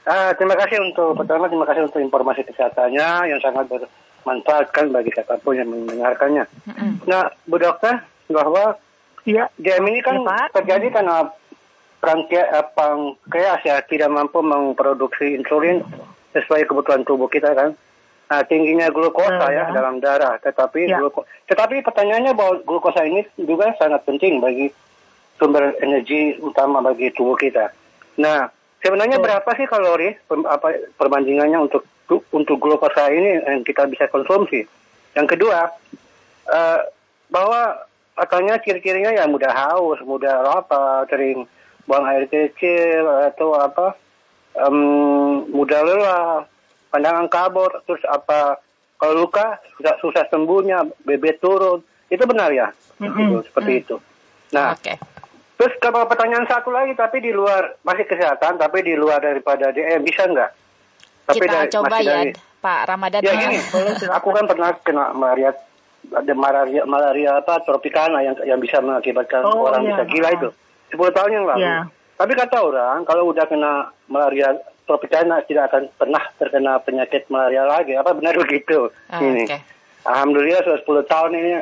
Ah, 0.06 0.30
terima 0.38 0.54
kasih 0.54 0.78
untuk 0.86 1.18
pertama 1.18 1.50
terima 1.50 1.66
kasih 1.66 1.82
untuk 1.90 1.98
informasi 1.98 2.46
kesehatannya 2.46 3.26
yang 3.26 3.42
sangat 3.42 3.66
ber, 3.66 3.90
manfaatkan 4.22 4.94
bagi 4.94 5.10
siapa 5.10 5.34
pun 5.42 5.58
yang 5.58 5.66
mendengarkannya. 5.66 6.46
Mm-hmm. 6.46 6.90
Nah, 7.10 7.26
Bu 7.42 7.58
Dokter, 7.58 8.06
bahwa 8.30 8.78
ya, 9.26 9.50
game 9.58 9.90
ini 9.90 10.00
kan 10.06 10.22
ya, 10.22 10.46
terjadi 10.54 10.94
karena 10.94 11.26
pankreas 12.00 13.60
ya 13.64 13.80
tidak 13.84 14.10
mampu 14.12 14.44
memproduksi 14.44 15.36
insulin 15.36 15.82
sesuai 16.36 16.68
kebutuhan 16.68 17.02
tubuh 17.08 17.26
kita 17.26 17.56
kan. 17.56 17.72
Nah, 18.26 18.42
tingginya 18.42 18.90
glukosa 18.90 19.54
ya, 19.54 19.70
ya 19.70 19.74
dalam 19.74 20.02
darah. 20.02 20.36
Tetapi 20.42 20.90
ya. 20.90 20.98
gluko, 20.98 21.22
tetapi 21.46 21.80
pertanyaannya 21.86 22.34
bahwa 22.34 22.58
glukosa 22.66 23.06
ini 23.06 23.22
juga 23.38 23.70
sangat 23.78 24.02
penting 24.02 24.42
bagi 24.42 24.68
sumber 25.38 25.78
energi 25.78 26.34
utama 26.42 26.82
bagi 26.82 27.14
tubuh 27.14 27.38
kita. 27.38 27.70
Nah, 28.18 28.50
sebenarnya 28.82 29.22
berapa 29.22 29.46
sih 29.54 29.70
kalori 29.70 30.10
apa 30.26 30.90
perbandingannya 30.98 31.58
untuk 31.70 31.86
untuk 32.34 32.58
glukosa 32.58 33.10
ini 33.14 33.46
yang 33.46 33.62
kita 33.62 33.86
bisa 33.86 34.10
konsumsi? 34.10 34.66
Yang 35.14 35.38
kedua, 35.38 35.70
uh, 36.50 36.80
bahwa 37.30 37.86
katanya 38.18 38.58
ciri-cirinya 38.58 39.14
ya 39.14 39.24
mudah 39.30 39.52
haus, 39.54 40.02
mudah 40.02 40.50
apa, 40.50 41.06
sering 41.06 41.46
buang 41.86 42.04
air 42.10 42.26
kecil 42.26 43.06
atau 43.06 43.54
apa, 43.54 43.94
um, 44.58 45.46
mudah 45.50 45.80
lelah, 45.86 46.44
pandangan 46.90 47.30
kabur, 47.30 47.70
terus 47.86 48.02
apa 48.06 48.58
kalau 48.96 49.28
luka 49.28 49.60
susah, 49.76 49.94
susah 50.00 50.24
sembuhnya, 50.32 50.82
bebet 51.04 51.38
turun, 51.38 51.84
itu 52.08 52.24
benar 52.24 52.50
ya, 52.52 52.72
mm-hmm. 52.98 53.44
seperti 53.52 53.72
mm. 53.72 53.80
itu. 53.84 53.96
Nah, 54.56 54.72
okay. 54.72 54.96
terus 55.60 55.74
kalau 55.82 56.08
pertanyaan 56.08 56.48
satu 56.48 56.72
lagi, 56.72 56.96
tapi 56.96 57.20
di 57.20 57.30
luar 57.30 57.76
masih 57.84 58.08
kesehatan, 58.08 58.56
tapi 58.56 58.82
di 58.86 58.96
luar 58.96 59.20
daripada 59.20 59.68
DM 59.74 60.00
bisa 60.06 60.24
nggak? 60.24 60.50
Tapi 61.26 61.42
Kita 61.42 61.52
dari, 61.52 61.70
coba 61.74 61.96
ya, 62.00 62.06
dari, 62.06 62.30
Pak 62.62 62.80
Ramadan. 62.88 63.20
Ya 63.20 63.32
gini, 63.34 63.58
aku 64.08 64.28
kan 64.32 64.44
pernah 64.48 64.70
kena 64.80 65.12
malaria, 65.12 65.52
ada 66.08 66.34
malaria, 66.38 66.82
malaria 66.86 67.30
apa 67.42 67.60
tropikana 67.66 68.22
yang 68.22 68.34
yang 68.46 68.60
bisa 68.62 68.78
mengakibatkan 68.78 69.42
oh, 69.42 69.66
orang 69.66 69.84
iya. 69.84 69.88
bisa 69.92 70.02
gila 70.06 70.28
itu. 70.32 70.48
10 70.92 71.16
tahun 71.16 71.30
yang 71.32 71.46
lalu. 71.46 71.64
Yeah. 71.66 71.82
Tapi 72.16 72.32
kata 72.32 72.56
orang, 72.64 73.04
kalau 73.04 73.28
udah 73.28 73.44
kena 73.44 73.92
malaria 74.08 74.56
tropikana 74.88 75.42
tidak 75.44 75.68
akan 75.68 75.90
pernah 75.98 76.22
terkena 76.38 76.78
penyakit 76.80 77.28
malaria 77.28 77.66
lagi. 77.66 77.92
Apa 77.98 78.16
benar 78.16 78.38
begitu? 78.46 78.88
Oh, 78.88 79.20
ini. 79.20 79.44
Okay. 79.44 79.60
Alhamdulillah 80.06 80.62
sudah 80.62 80.80
10 81.04 81.12
tahun 81.12 81.30
ini 81.34 81.52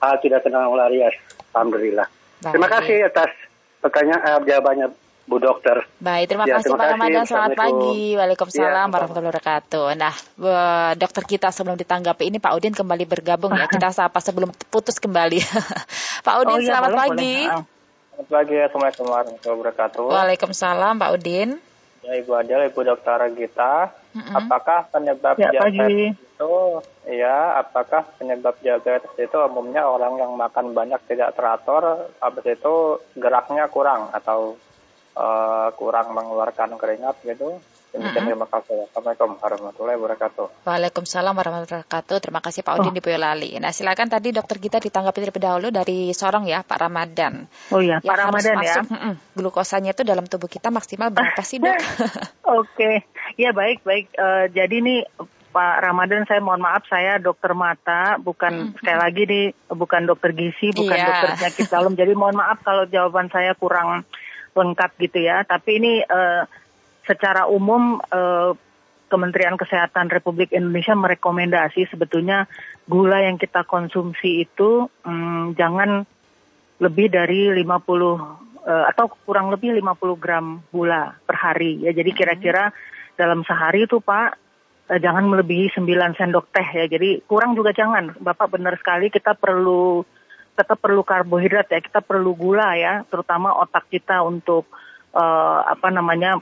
ah, 0.00 0.16
tidak 0.22 0.46
kena 0.46 0.70
malaria. 0.70 1.10
Alhamdulillah. 1.52 2.06
Baik. 2.40 2.52
Terima 2.56 2.68
kasih 2.70 2.96
atas 3.04 3.30
pertanyaan 3.84 4.22
uh, 4.24 4.40
jawabannya 4.40 4.86
Bu 5.28 5.36
Dokter. 5.38 5.86
Baik, 6.00 6.32
terima 6.32 6.48
ya, 6.48 6.58
kasih 6.58 6.74
terima 6.74 6.80
Pak 6.80 6.88
Ramadan. 6.96 7.24
Selamat 7.28 7.50
pagi. 7.54 8.02
Waalaikumsalam 8.18 8.86
ya, 8.88 8.94
warahmatullahi 8.96 9.30
wabarakatuh. 9.30 9.86
Nah, 9.94 10.14
dokter 10.98 11.22
kita 11.22 11.48
sebelum 11.54 11.76
ditanggapi 11.78 12.26
ini 12.26 12.42
Pak 12.42 12.52
Udin 12.56 12.74
kembali 12.74 13.04
bergabung 13.06 13.52
ya. 13.54 13.70
Kita 13.70 13.92
sapa 13.98 14.18
sebelum 14.18 14.50
putus 14.72 14.98
kembali. 14.98 15.38
Pak 16.26 16.34
Udin, 16.40 16.56
oh, 16.56 16.60
iya, 16.64 16.68
selamat 16.72 16.90
pagi. 16.96 17.36
Boleh. 17.46 17.78
Selamat 18.20 18.36
pagi, 18.36 18.56
Assalamualaikum 18.60 19.06
warahmatullahi 19.08 19.56
wabarakatuh. 19.64 20.04
Waalaikumsalam, 20.12 21.00
Pak 21.00 21.10
Udin. 21.16 21.56
Ya, 22.04 22.12
Ibu 22.20 22.36
Adel, 22.36 22.68
Ibu 22.68 22.80
Dokter 22.84 23.16
Gita. 23.32 23.96
Mm-hmm. 24.12 24.36
Apakah 24.36 24.78
penyebab 24.92 25.40
ya, 25.40 25.48
diabetes 25.48 26.20
itu, 26.20 26.52
ya, 27.08 27.56
apakah 27.64 28.04
penyebab 28.20 28.60
diabetes 28.60 29.08
itu 29.16 29.36
umumnya 29.40 29.88
orang 29.88 30.20
yang 30.20 30.36
makan 30.36 30.76
banyak 30.76 31.00
tidak 31.08 31.32
teratur, 31.32 32.12
habis 32.20 32.44
itu 32.44 33.00
geraknya 33.16 33.72
kurang 33.72 34.12
atau 34.12 34.52
uh, 35.16 35.72
kurang 35.80 36.12
mengeluarkan 36.12 36.76
keringat 36.76 37.24
gitu? 37.24 37.56
Demikian 37.90 38.22
terima 38.30 38.46
kasih. 38.46 38.86
Assalamualaikum 38.86 39.30
warahmatullahi 39.42 39.96
wabarakatuh. 39.98 40.46
Waalaikumsalam 40.62 41.34
warahmatullahi 41.34 41.82
wabarakatuh. 41.82 42.16
Terima 42.22 42.40
kasih 42.40 42.60
Pak 42.62 42.74
Udin 42.78 42.92
oh. 42.92 42.96
di 42.96 43.02
Boyolali. 43.02 43.50
Nah 43.58 43.74
silakan 43.74 44.06
tadi 44.06 44.30
dokter 44.30 44.62
kita 44.62 44.78
ditanggapi 44.78 45.18
terlebih 45.18 45.42
dahulu 45.42 45.68
dari 45.74 46.14
Sorong 46.14 46.46
ya 46.46 46.62
Pak 46.62 46.78
Ramadan. 46.86 47.50
Oh 47.74 47.82
iya 47.82 47.98
Pak 47.98 48.16
Ramadan 48.16 48.54
ya. 48.62 48.78
masuk, 48.78 48.84
ya. 48.94 49.12
glukosanya 49.34 49.90
itu 49.90 50.02
dalam 50.06 50.30
tubuh 50.30 50.46
kita 50.46 50.70
maksimal 50.70 51.10
berapa 51.10 51.42
sih 51.42 51.58
dok? 51.58 51.74
Oke, 51.82 52.22
okay. 52.46 52.94
ya 53.34 53.50
baik 53.50 53.82
baik. 53.82 54.14
Uh, 54.14 54.46
jadi 54.54 54.78
nih 54.78 55.02
Pak 55.50 55.82
Ramadan 55.82 56.22
saya 56.30 56.38
mohon 56.38 56.62
maaf 56.62 56.86
saya 56.86 57.18
dokter 57.18 57.58
mata 57.58 58.22
bukan 58.22 58.70
hmm. 58.70 58.74
sekali 58.78 58.98
lagi 59.02 59.22
nih 59.26 59.46
bukan 59.66 60.06
dokter 60.06 60.30
gizi 60.30 60.70
bukan 60.70 60.94
yeah. 60.94 61.06
dokter 61.10 61.28
penyakit 61.34 61.66
dalam 61.66 61.92
jadi 61.98 62.14
mohon 62.14 62.38
maaf 62.38 62.62
kalau 62.62 62.86
jawaban 62.86 63.26
saya 63.34 63.58
kurang 63.58 64.06
lengkap 64.54 64.90
gitu 65.02 65.18
ya 65.26 65.42
tapi 65.42 65.82
ini 65.82 65.92
uh, 66.06 66.46
secara 67.04 67.48
umum 67.48 68.00
eh, 68.00 68.52
Kementerian 69.10 69.58
Kesehatan 69.58 70.06
Republik 70.06 70.54
Indonesia 70.54 70.94
merekomendasi 70.94 71.90
sebetulnya 71.90 72.46
gula 72.86 73.26
yang 73.26 73.42
kita 73.42 73.66
konsumsi 73.66 74.46
itu 74.46 74.86
hmm, 75.02 75.58
jangan 75.58 76.06
lebih 76.78 77.10
dari 77.10 77.50
50 77.50 77.66
eh, 77.66 78.84
atau 78.94 79.10
kurang 79.26 79.50
lebih 79.50 79.74
50 79.82 80.22
gram 80.22 80.62
gula 80.70 81.10
per 81.26 81.36
hari 81.36 81.82
ya. 81.82 81.90
Jadi 81.90 82.10
kira-kira 82.14 82.70
dalam 83.18 83.42
sehari 83.42 83.90
itu 83.90 83.98
Pak 83.98 84.28
eh, 84.94 85.00
jangan 85.02 85.26
melebihi 85.26 85.74
9 85.74 85.84
sendok 86.14 86.46
teh 86.54 86.68
ya. 86.70 86.86
Jadi 86.86 87.26
kurang 87.26 87.58
juga 87.58 87.74
jangan. 87.74 88.14
Bapak 88.14 88.54
benar 88.54 88.78
sekali 88.78 89.10
kita 89.10 89.34
perlu 89.34 90.06
tetap 90.54 90.78
perlu 90.78 91.02
karbohidrat 91.02 91.66
ya. 91.66 91.82
Kita 91.82 91.98
perlu 91.98 92.36
gula 92.38 92.78
ya, 92.78 93.02
terutama 93.08 93.56
otak 93.58 93.88
kita 93.88 94.20
untuk 94.20 94.68
uh, 95.16 95.60
apa 95.64 95.88
namanya 95.88 96.36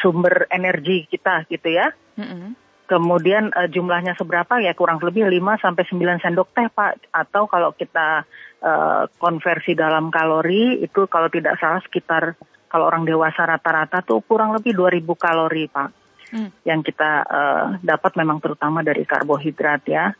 sumber 0.00 0.48
energi 0.48 1.08
kita 1.08 1.44
gitu 1.48 1.68
ya. 1.68 1.92
Mm-hmm. 2.16 2.50
Kemudian 2.84 3.48
uh, 3.56 3.68
jumlahnya 3.68 4.12
seberapa 4.16 4.60
ya 4.60 4.76
kurang 4.76 5.00
lebih 5.00 5.24
5 5.24 5.64
sampai 5.64 5.84
9 5.88 6.20
sendok 6.20 6.52
teh 6.52 6.68
Pak 6.68 7.08
atau 7.12 7.48
kalau 7.48 7.72
kita 7.72 8.28
uh, 8.60 9.02
konversi 9.16 9.72
dalam 9.72 10.12
kalori 10.12 10.84
itu 10.84 11.08
kalau 11.08 11.32
tidak 11.32 11.56
salah 11.56 11.80
sekitar 11.80 12.36
kalau 12.68 12.90
orang 12.90 13.06
dewasa 13.06 13.46
rata-rata 13.46 14.02
tuh 14.02 14.20
kurang 14.26 14.52
lebih 14.52 14.76
2000 14.76 15.00
kalori 15.16 15.64
Pak. 15.70 15.90
Mm. 16.34 16.50
Yang 16.66 16.80
kita 16.92 17.10
uh, 17.24 17.66
dapat 17.80 18.12
memang 18.18 18.42
terutama 18.42 18.82
dari 18.82 19.06
karbohidrat 19.06 19.82
ya. 19.86 20.12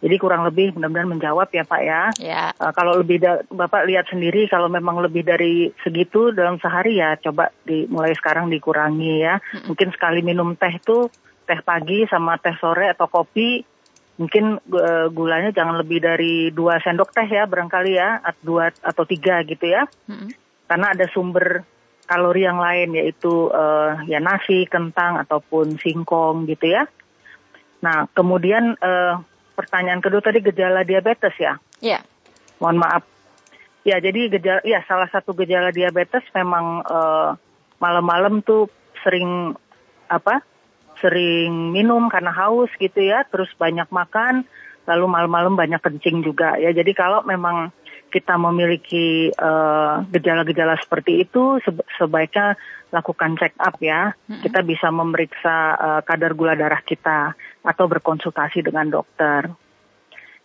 Jadi 0.00 0.16
kurang 0.16 0.48
lebih 0.48 0.72
mudah-mudahan 0.72 1.12
menjawab 1.12 1.52
ya 1.52 1.64
Pak 1.68 1.82
ya. 1.84 2.02
ya. 2.16 2.42
Uh, 2.56 2.72
kalau 2.72 2.96
lebih 2.96 3.20
da- 3.20 3.44
Bapak 3.52 3.84
lihat 3.84 4.08
sendiri 4.08 4.48
kalau 4.48 4.72
memang 4.72 4.96
lebih 5.04 5.20
dari 5.20 5.68
segitu 5.84 6.32
dalam 6.32 6.56
sehari 6.56 6.96
ya 6.96 7.20
coba 7.20 7.52
di 7.68 7.84
mulai 7.84 8.16
sekarang 8.16 8.48
dikurangi 8.48 9.20
ya. 9.20 9.36
Mm-hmm. 9.36 9.68
Mungkin 9.68 9.88
sekali 9.92 10.20
minum 10.24 10.56
teh 10.56 10.72
itu 10.72 11.12
teh 11.44 11.60
pagi 11.60 12.08
sama 12.08 12.40
teh 12.40 12.56
sore 12.56 12.88
atau 12.88 13.12
kopi 13.12 13.60
mungkin 14.16 14.56
uh, 14.72 15.08
gulanya 15.12 15.52
jangan 15.52 15.80
lebih 15.80 16.00
dari 16.00 16.48
dua 16.52 16.80
sendok 16.80 17.12
teh 17.12 17.28
ya 17.28 17.44
barangkali 17.44 17.92
ya 17.96 18.24
dua 18.40 18.72
atau 18.80 19.04
tiga 19.04 19.44
gitu 19.44 19.68
ya. 19.68 19.84
Mm-hmm. 20.08 20.28
Karena 20.64 20.96
ada 20.96 21.04
sumber 21.12 21.60
kalori 22.08 22.48
yang 22.48 22.56
lain 22.56 22.96
yaitu 22.96 23.52
uh, 23.52 24.00
ya 24.08 24.16
nasi, 24.16 24.64
kentang 24.64 25.20
ataupun 25.20 25.76
singkong 25.76 26.48
gitu 26.48 26.72
ya. 26.72 26.88
Nah 27.84 28.08
kemudian 28.16 28.80
uh, 28.80 29.28
pertanyaan 29.60 30.00
kedua 30.00 30.24
tadi 30.24 30.40
gejala 30.40 30.80
diabetes 30.88 31.36
ya? 31.36 31.60
Iya. 31.84 32.00
Yeah. 32.00 32.02
Mohon 32.56 32.88
maaf. 32.88 33.02
Ya, 33.84 33.96
jadi 34.00 34.32
gejala 34.32 34.60
ya 34.64 34.80
salah 34.88 35.08
satu 35.12 35.36
gejala 35.36 35.72
diabetes 35.72 36.24
memang 36.32 36.84
uh, 36.88 37.36
malam-malam 37.80 38.40
tuh 38.40 38.72
sering 39.04 39.52
apa? 40.08 40.40
Sering 41.00 41.72
minum 41.72 42.08
karena 42.08 42.32
haus 42.32 42.68
gitu 42.76 43.00
ya, 43.00 43.24
terus 43.28 43.48
banyak 43.56 43.88
makan, 43.88 44.44
lalu 44.84 45.04
malam-malam 45.08 45.56
banyak 45.56 45.80
kencing 45.80 46.20
juga 46.24 46.56
ya. 46.60 46.72
Jadi 46.72 46.92
kalau 46.92 47.24
memang 47.24 47.72
kita 48.10 48.34
memiliki 48.36 49.30
eh, 49.30 49.94
gejala-gejala 50.10 50.74
uh, 50.74 50.82
seperti 50.82 51.22
itu 51.22 51.62
sebaiknya 51.96 52.58
lakukan 52.90 53.38
check 53.38 53.54
up 53.62 53.78
ya. 53.78 54.10
Mm-hmm. 54.12 54.42
Kita 54.42 54.60
bisa 54.66 54.90
memeriksa 54.90 55.54
uh, 55.78 56.00
kadar 56.02 56.34
gula 56.34 56.58
darah 56.58 56.82
kita 56.82 57.38
atau 57.62 57.84
berkonsultasi 57.86 58.66
dengan 58.66 58.90
dokter. 58.90 59.46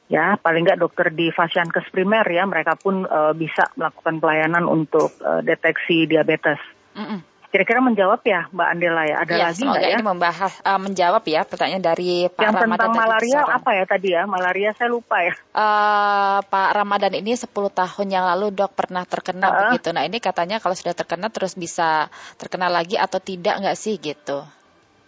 Ya, 0.06 0.38
paling 0.38 0.70
nggak 0.70 0.78
dokter 0.78 1.10
di 1.10 1.34
Fasiankes 1.34 1.90
primer 1.90 2.22
ya, 2.30 2.46
mereka 2.46 2.78
pun 2.78 3.10
uh, 3.10 3.34
bisa 3.34 3.74
melakukan 3.74 4.22
pelayanan 4.22 4.70
untuk 4.70 5.18
uh, 5.26 5.42
deteksi 5.42 6.06
diabetes. 6.06 6.62
Mm-hmm. 6.94 7.35
Kira-kira 7.56 7.80
menjawab 7.80 8.20
ya 8.28 8.52
Mbak 8.52 8.68
Andela 8.68 9.04
ya? 9.08 9.16
Ada 9.24 9.32
ya, 9.32 9.44
lagi 9.48 9.64
nggak 9.64 9.80
ya? 9.88 9.96
ini 9.96 10.04
membahas 10.04 10.54
uh, 10.60 10.76
menjawab 10.76 11.24
ya 11.24 11.48
pertanyaan 11.48 11.80
dari 11.88 12.28
Pak 12.28 12.44
Yang 12.44 12.56
Ramadan 12.60 12.76
tentang 12.76 12.96
malaria 13.00 13.42
apa 13.48 13.70
ya 13.72 13.84
tadi 13.88 14.08
ya? 14.12 14.24
Malaria 14.28 14.70
saya 14.76 14.90
lupa 14.92 15.24
ya. 15.24 15.32
Uh, 15.56 16.44
Pak 16.52 16.70
Ramadan 16.76 17.16
ini 17.16 17.32
10 17.32 17.48
tahun 17.56 18.08
yang 18.12 18.28
lalu 18.28 18.52
dok 18.52 18.76
pernah 18.76 19.08
terkena 19.08 19.48
uh. 19.48 19.54
begitu. 19.72 19.96
Nah 19.96 20.04
ini 20.04 20.20
katanya 20.20 20.60
kalau 20.60 20.76
sudah 20.76 20.92
terkena 20.92 21.32
terus 21.32 21.56
bisa 21.56 22.12
terkena 22.36 22.68
lagi 22.68 23.00
atau 23.00 23.24
tidak 23.24 23.64
nggak 23.64 23.80
sih 23.80 24.04
gitu? 24.04 24.44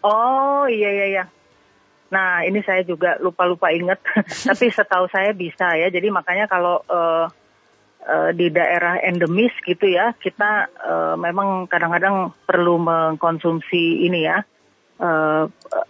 Oh 0.08 0.64
iya 0.72 0.88
iya 0.88 1.06
iya. 1.20 1.24
Nah 2.16 2.48
ini 2.48 2.64
saya 2.64 2.80
juga 2.88 3.20
lupa-lupa 3.20 3.76
inget. 3.76 4.00
Tapi 4.48 4.72
setahu 4.72 5.12
saya 5.12 5.36
bisa 5.36 5.76
ya. 5.76 5.92
Jadi 5.92 6.08
makanya 6.16 6.48
kalau 6.48 6.80
uh, 6.88 7.28
uh, 8.08 8.32
di 8.32 8.48
daerah 8.48 9.04
endemis 9.04 9.52
gitu 9.68 9.86
ya, 9.92 10.16
kita 10.16 10.72
uh, 10.80 11.16
memang 11.20 11.68
kadang-kadang 11.68 12.32
perlu 12.48 12.80
mengkonsumsi 12.80 14.08
ini 14.08 14.26
ya, 14.26 14.42
uh, 15.04 15.44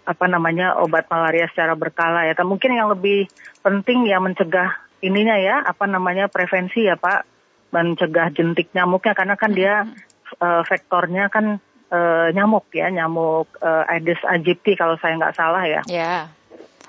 apa 0.04 0.26
namanya 0.26 0.82
obat 0.82 1.08
malaria 1.08 1.46
secara 1.54 1.78
berkala 1.78 2.26
ya. 2.26 2.34
Mungkin 2.42 2.74
yang 2.74 2.90
lebih 2.90 3.30
penting 3.62 4.10
ya 4.10 4.18
mencegah 4.18 4.74
ininya 5.06 5.38
ya, 5.38 5.62
apa 5.62 5.86
namanya 5.86 6.26
prevensi 6.28 6.90
ya 6.90 6.98
Pak, 6.98 7.24
mencegah 7.72 8.34
jentik 8.34 8.74
nyamuknya 8.74 9.14
karena 9.14 9.36
kan 9.38 9.52
dia 9.54 9.86
uh, 10.42 10.62
vektornya 10.66 11.30
kan 11.30 11.62
uh, 11.94 12.28
nyamuk 12.34 12.66
ya, 12.74 12.90
nyamuk 12.90 13.48
uh, 13.62 13.86
Aedes 13.88 14.20
aegypti 14.26 14.74
kalau 14.74 14.98
saya 14.98 15.16
nggak 15.16 15.38
salah 15.38 15.64
ya. 15.64 15.82
Ya. 15.86 16.02
Yeah. 16.02 16.37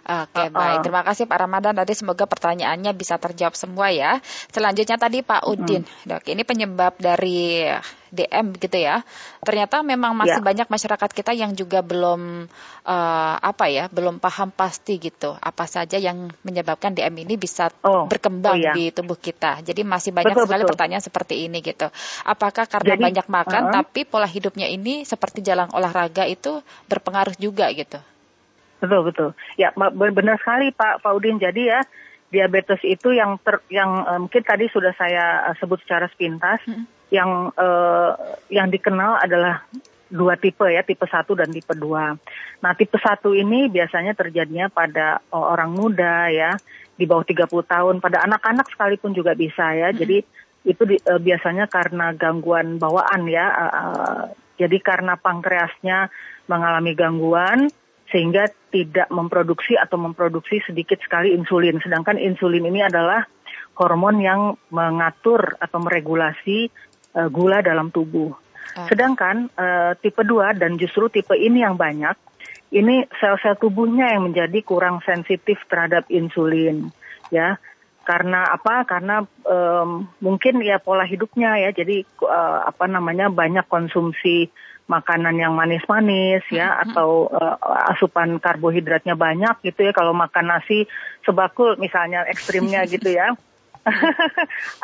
Oke, 0.08 0.40
okay, 0.40 0.48
uh, 0.48 0.52
baik. 0.56 0.88
Terima 0.88 1.04
kasih 1.04 1.28
Pak 1.28 1.36
Ramadan. 1.36 1.76
Tadi 1.76 1.92
semoga 1.92 2.24
pertanyaannya 2.24 2.96
bisa 2.96 3.20
terjawab 3.20 3.52
semua 3.52 3.92
ya. 3.92 4.24
Selanjutnya 4.48 4.96
tadi 4.96 5.20
Pak 5.20 5.44
Udin. 5.44 5.84
Dok, 6.08 6.24
ini 6.32 6.48
penyebab 6.48 6.96
dari 6.96 7.68
DM 8.08 8.56
gitu 8.56 8.72
ya. 8.80 9.04
Ternyata 9.44 9.84
memang 9.84 10.16
masih 10.16 10.40
ya. 10.40 10.44
banyak 10.48 10.64
masyarakat 10.72 11.10
kita 11.12 11.36
yang 11.36 11.52
juga 11.52 11.84
belum 11.84 12.48
uh, 12.88 13.36
apa 13.36 13.68
ya, 13.68 13.92
belum 13.92 14.16
paham 14.16 14.48
pasti 14.48 14.96
gitu. 14.96 15.36
Apa 15.36 15.68
saja 15.68 16.00
yang 16.00 16.32
menyebabkan 16.40 16.96
DM 16.96 17.28
ini 17.28 17.36
bisa 17.36 17.68
oh, 17.84 18.08
berkembang 18.08 18.56
oh, 18.56 18.64
ya. 18.64 18.72
di 18.72 18.88
tubuh 18.88 19.20
kita. 19.20 19.60
Jadi 19.60 19.84
masih 19.84 20.16
banyak 20.16 20.32
betul, 20.32 20.48
sekali 20.48 20.64
betul. 20.64 20.72
pertanyaan 20.72 21.04
seperti 21.04 21.34
ini 21.52 21.60
gitu. 21.60 21.84
Apakah 22.24 22.64
karena 22.64 22.96
Jadi, 22.96 23.04
banyak 23.12 23.26
makan 23.28 23.62
uh, 23.68 23.72
tapi 23.76 24.08
pola 24.08 24.24
hidupnya 24.24 24.72
ini 24.72 25.04
seperti 25.04 25.44
jalan 25.44 25.68
olahraga 25.76 26.24
itu 26.24 26.64
berpengaruh 26.88 27.36
juga 27.36 27.68
gitu? 27.76 28.00
Betul 28.78 29.10
betul. 29.10 29.30
Ya 29.58 29.74
benar 29.74 30.38
sekali 30.38 30.70
Pak 30.70 31.02
Faudin. 31.02 31.38
Jadi 31.42 31.70
ya 31.70 31.82
diabetes 32.28 32.80
itu 32.84 33.16
yang 33.16 33.40
ter, 33.40 33.64
yang 33.72 34.04
uh, 34.04 34.20
mungkin 34.20 34.44
tadi 34.44 34.68
sudah 34.68 34.92
saya 34.94 35.48
uh, 35.48 35.56
sebut 35.56 35.80
secara 35.80 36.06
sepintas 36.12 36.60
hmm. 36.68 36.84
yang 37.08 37.50
uh, 37.56 38.12
yang 38.52 38.68
dikenal 38.68 39.16
adalah 39.18 39.64
dua 40.08 40.40
tipe 40.40 40.64
ya, 40.68 40.84
tipe 40.84 41.04
satu 41.04 41.36
dan 41.36 41.52
tipe 41.52 41.72
dua. 41.76 42.16
Nah, 42.64 42.72
tipe 42.76 42.96
satu 42.96 43.36
ini 43.36 43.68
biasanya 43.68 44.16
terjadinya 44.16 44.72
pada 44.72 45.20
orang 45.32 45.76
muda 45.76 46.32
ya, 46.32 46.56
di 46.96 47.04
bawah 47.04 47.22
30 47.22 47.44
tahun, 47.44 47.94
pada 48.00 48.24
anak-anak 48.24 48.66
sekalipun 48.72 49.12
juga 49.12 49.36
bisa 49.36 49.76
ya. 49.76 49.92
Hmm. 49.92 49.98
Jadi 50.00 50.18
itu 50.68 50.82
di, 50.84 50.96
uh, 51.06 51.20
biasanya 51.20 51.68
karena 51.68 52.12
gangguan 52.16 52.80
bawaan 52.80 53.28
ya. 53.28 53.46
Uh, 53.52 53.64
uh, 53.68 54.20
jadi 54.58 54.76
karena 54.82 55.14
pankreasnya 55.14 56.10
mengalami 56.50 56.92
gangguan, 56.96 57.70
sehingga 58.08 58.48
tidak 58.72 59.08
memproduksi 59.12 59.76
atau 59.76 60.00
memproduksi 60.00 60.64
sedikit 60.64 60.96
sekali 61.04 61.36
insulin. 61.36 61.76
Sedangkan 61.80 62.16
insulin 62.16 62.64
ini 62.64 62.80
adalah 62.80 63.24
hormon 63.76 64.18
yang 64.18 64.56
mengatur 64.72 65.56
atau 65.60 65.78
meregulasi 65.78 66.72
uh, 67.14 67.28
gula 67.28 67.60
dalam 67.60 67.92
tubuh. 67.92 68.32
Ah. 68.74 68.88
Sedangkan 68.88 69.52
uh, 69.54 69.92
tipe 70.00 70.24
2 70.24 70.56
dan 70.58 70.80
justru 70.80 71.12
tipe 71.12 71.36
ini 71.36 71.62
yang 71.62 71.76
banyak, 71.76 72.16
ini 72.74 73.04
sel-sel 73.16 73.56
tubuhnya 73.56 74.12
yang 74.12 74.28
menjadi 74.28 74.60
kurang 74.60 75.00
sensitif 75.04 75.56
terhadap 75.68 76.04
insulin, 76.12 76.92
ya. 77.32 77.56
Karena 78.04 78.40
apa? 78.48 78.88
Karena 78.88 79.20
um, 79.44 80.08
mungkin 80.24 80.64
ya 80.64 80.80
pola 80.80 81.04
hidupnya 81.04 81.60
ya, 81.60 81.70
jadi 81.76 82.08
uh, 82.24 82.64
apa 82.64 82.88
namanya 82.88 83.28
banyak 83.28 83.68
konsumsi 83.68 84.48
makanan 84.88 85.36
yang 85.36 85.52
manis-manis 85.52 86.42
ya 86.48 86.72
hmm. 86.72 86.82
atau 86.90 87.28
uh, 87.28 87.56
asupan 87.92 88.40
karbohidratnya 88.40 89.14
banyak 89.14 89.60
gitu 89.62 89.84
ya 89.84 89.92
kalau 89.92 90.16
makan 90.16 90.48
nasi 90.48 90.88
sebakul 91.28 91.76
misalnya 91.76 92.24
ekstrimnya 92.26 92.88
gitu 92.92 93.12
ya. 93.12 93.36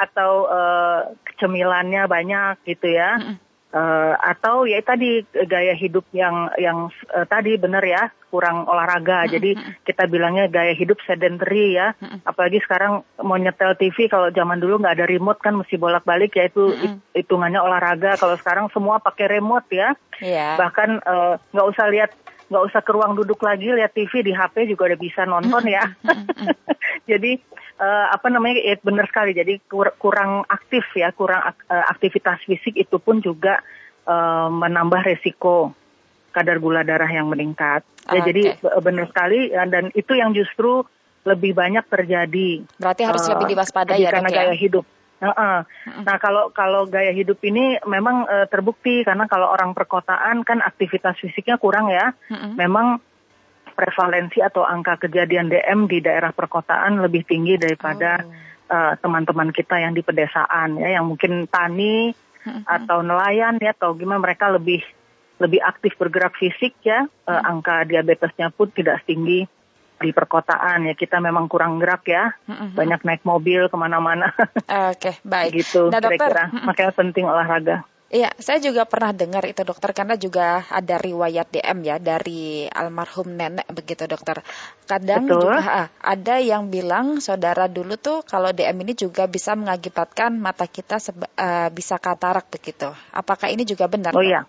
Atau 0.04 0.48
uh, 0.48 1.12
cemilannya 1.36 2.08
banyak 2.08 2.62
gitu 2.64 2.88
ya. 2.88 3.20
Hmm 3.20 3.36
uh, 3.74 4.14
atau 4.22 4.64
ya 4.64 4.78
tadi 4.80 5.26
gaya 5.50 5.74
hidup 5.74 6.06
yang 6.14 6.48
yang 6.56 6.88
uh, 7.10 7.26
tadi 7.26 7.58
benar 7.58 7.82
ya 7.82 8.14
kurang 8.34 8.66
olahraga. 8.66 9.30
Jadi 9.30 9.54
kita 9.86 10.10
bilangnya 10.10 10.50
gaya 10.50 10.74
hidup 10.74 10.98
sedentary 11.06 11.78
ya. 11.78 11.94
Apalagi 12.26 12.58
sekarang 12.66 13.06
mau 13.22 13.38
nyetel 13.38 13.78
TV 13.78 14.10
kalau 14.10 14.34
zaman 14.34 14.58
dulu 14.58 14.82
nggak 14.82 14.98
ada 14.98 15.06
remote 15.06 15.38
kan 15.38 15.54
mesti 15.54 15.78
bolak-balik 15.78 16.34
ya 16.34 16.50
itu 16.50 16.74
hitungannya 17.14 17.62
olahraga. 17.62 18.18
Kalau 18.18 18.34
sekarang 18.34 18.66
semua 18.74 18.98
pakai 18.98 19.38
remote 19.38 19.70
ya. 19.70 19.94
Yeah. 20.18 20.58
Bahkan 20.58 20.98
eh, 20.98 21.34
nggak 21.54 21.66
uh, 21.66 21.70
usah 21.70 21.86
lihat 21.94 22.10
nggak 22.48 22.64
usah 22.70 22.80
ke 22.84 22.90
ruang 22.92 23.16
duduk 23.16 23.40
lagi 23.40 23.72
lihat 23.72 23.92
TV 23.96 24.20
di 24.20 24.32
HP 24.36 24.68
juga 24.68 24.92
udah 24.92 25.00
bisa 25.00 25.22
nonton 25.24 25.64
ya. 25.68 25.84
Jadi 27.10 27.40
uh, 27.80 28.06
apa 28.12 28.26
namanya 28.30 28.60
ya 28.62 28.76
benar 28.82 29.06
sekali 29.10 29.34
jadi 29.34 29.58
kur 29.66 29.90
kurang 29.98 30.46
aktif 30.46 30.84
ya 30.94 31.10
kurang 31.14 31.42
ak 31.42 31.58
uh, 31.70 31.84
aktivitas 31.90 32.42
fisik 32.46 32.74
itu 32.78 32.96
pun 33.00 33.18
juga 33.22 33.62
uh, 34.06 34.48
menambah 34.50 35.02
resiko 35.02 35.74
kadar 36.34 36.58
gula 36.58 36.82
darah 36.82 37.08
yang 37.08 37.30
meningkat 37.30 37.86
ya 38.10 38.20
okay. 38.20 38.26
jadi 38.30 38.42
benar 38.82 39.08
sekali 39.10 39.50
dan 39.54 39.90
itu 39.94 40.12
yang 40.18 40.34
justru 40.34 40.82
lebih 41.24 41.56
banyak 41.56 41.86
terjadi 41.88 42.66
berarti 42.76 43.02
harus 43.06 43.22
uh, 43.26 43.38
lebih 43.38 43.56
diwaspadai 43.56 44.02
ya 44.02 44.10
karena 44.12 44.30
ya? 44.30 44.36
gaya 44.44 44.54
hidup 44.54 44.84
Uh 45.24 45.32
-uh. 45.32 45.58
Nah 46.04 46.16
kalau 46.20 46.52
kalau 46.52 46.84
gaya 46.84 47.10
hidup 47.16 47.40
ini 47.40 47.80
memang 47.88 48.28
uh, 48.28 48.46
terbukti 48.52 49.00
karena 49.00 49.24
kalau 49.24 49.48
orang 49.48 49.72
perkotaan 49.72 50.44
kan 50.44 50.60
aktivitas 50.60 51.16
fisiknya 51.16 51.56
kurang 51.56 51.88
ya, 51.88 52.12
uh 52.12 52.34
-uh. 52.34 52.52
memang 52.52 53.00
prevalensi 53.74 54.38
atau 54.44 54.62
angka 54.62 55.08
kejadian 55.08 55.50
DM 55.50 55.90
di 55.90 55.98
daerah 56.04 56.30
perkotaan 56.30 57.02
lebih 57.02 57.26
tinggi 57.26 57.58
daripada 57.58 58.22
oh. 58.22 58.30
uh, 58.70 58.94
teman-teman 59.02 59.50
kita 59.50 59.82
yang 59.82 59.96
di 59.96 60.04
pedesaan 60.04 60.78
ya 60.78 61.00
yang 61.00 61.10
mungkin 61.10 61.50
tani 61.50 62.14
atau 62.44 63.00
nelayan 63.00 63.56
ya 63.56 63.72
atau 63.72 63.96
gimana 63.96 64.20
mereka 64.20 64.52
lebih 64.52 64.84
lebih 65.40 65.60
aktif 65.64 65.96
bergerak 65.98 66.36
fisik 66.36 66.76
ya 66.84 67.08
uh, 67.26 67.42
angka 67.42 67.88
diabetesnya 67.88 68.52
pun 68.52 68.70
tidak 68.70 69.02
tinggi 69.08 69.48
di 70.04 70.12
perkotaan 70.12 70.84
ya 70.84 70.94
kita 70.94 71.24
memang 71.24 71.48
kurang 71.48 71.80
gerak 71.80 72.04
ya 72.04 72.36
banyak 72.76 73.00
naik 73.00 73.22
mobil 73.24 73.72
ke 73.72 73.76
mana-mana 73.80 74.28
oke 74.36 75.00
okay, 75.00 75.16
baik 75.32 75.56
gitu 75.56 75.88
nah, 75.88 76.04
dokter, 76.04 76.28
kira-kira 76.28 76.44
makanya 76.68 76.92
penting 76.92 77.24
olahraga 77.24 77.88
Iya, 78.14 78.30
saya 78.38 78.62
juga 78.62 78.86
pernah 78.86 79.10
dengar 79.10 79.42
itu 79.42 79.66
dokter 79.66 79.90
karena 79.90 80.14
juga 80.14 80.62
ada 80.70 81.02
riwayat 81.02 81.50
DM 81.50 81.82
ya 81.82 81.98
dari 81.98 82.62
almarhum 82.70 83.34
nenek 83.34 83.66
begitu 83.74 84.06
dokter. 84.06 84.38
Kadang 84.86 85.26
Betul. 85.26 85.50
juga 85.50 85.90
ada 85.98 86.36
yang 86.38 86.70
bilang 86.70 87.18
saudara 87.18 87.66
dulu 87.66 87.98
tuh 87.98 88.22
kalau 88.22 88.54
DM 88.54 88.86
ini 88.86 88.94
juga 88.94 89.26
bisa 89.26 89.58
mengakibatkan 89.58 90.30
mata 90.38 90.70
kita 90.70 91.02
uh, 91.02 91.74
bisa 91.74 91.98
katarak 91.98 92.46
begitu. 92.54 92.86
Apakah 93.10 93.50
ini 93.50 93.66
juga 93.66 93.90
benar? 93.90 94.14
Oh 94.14 94.22
iya. 94.22 94.46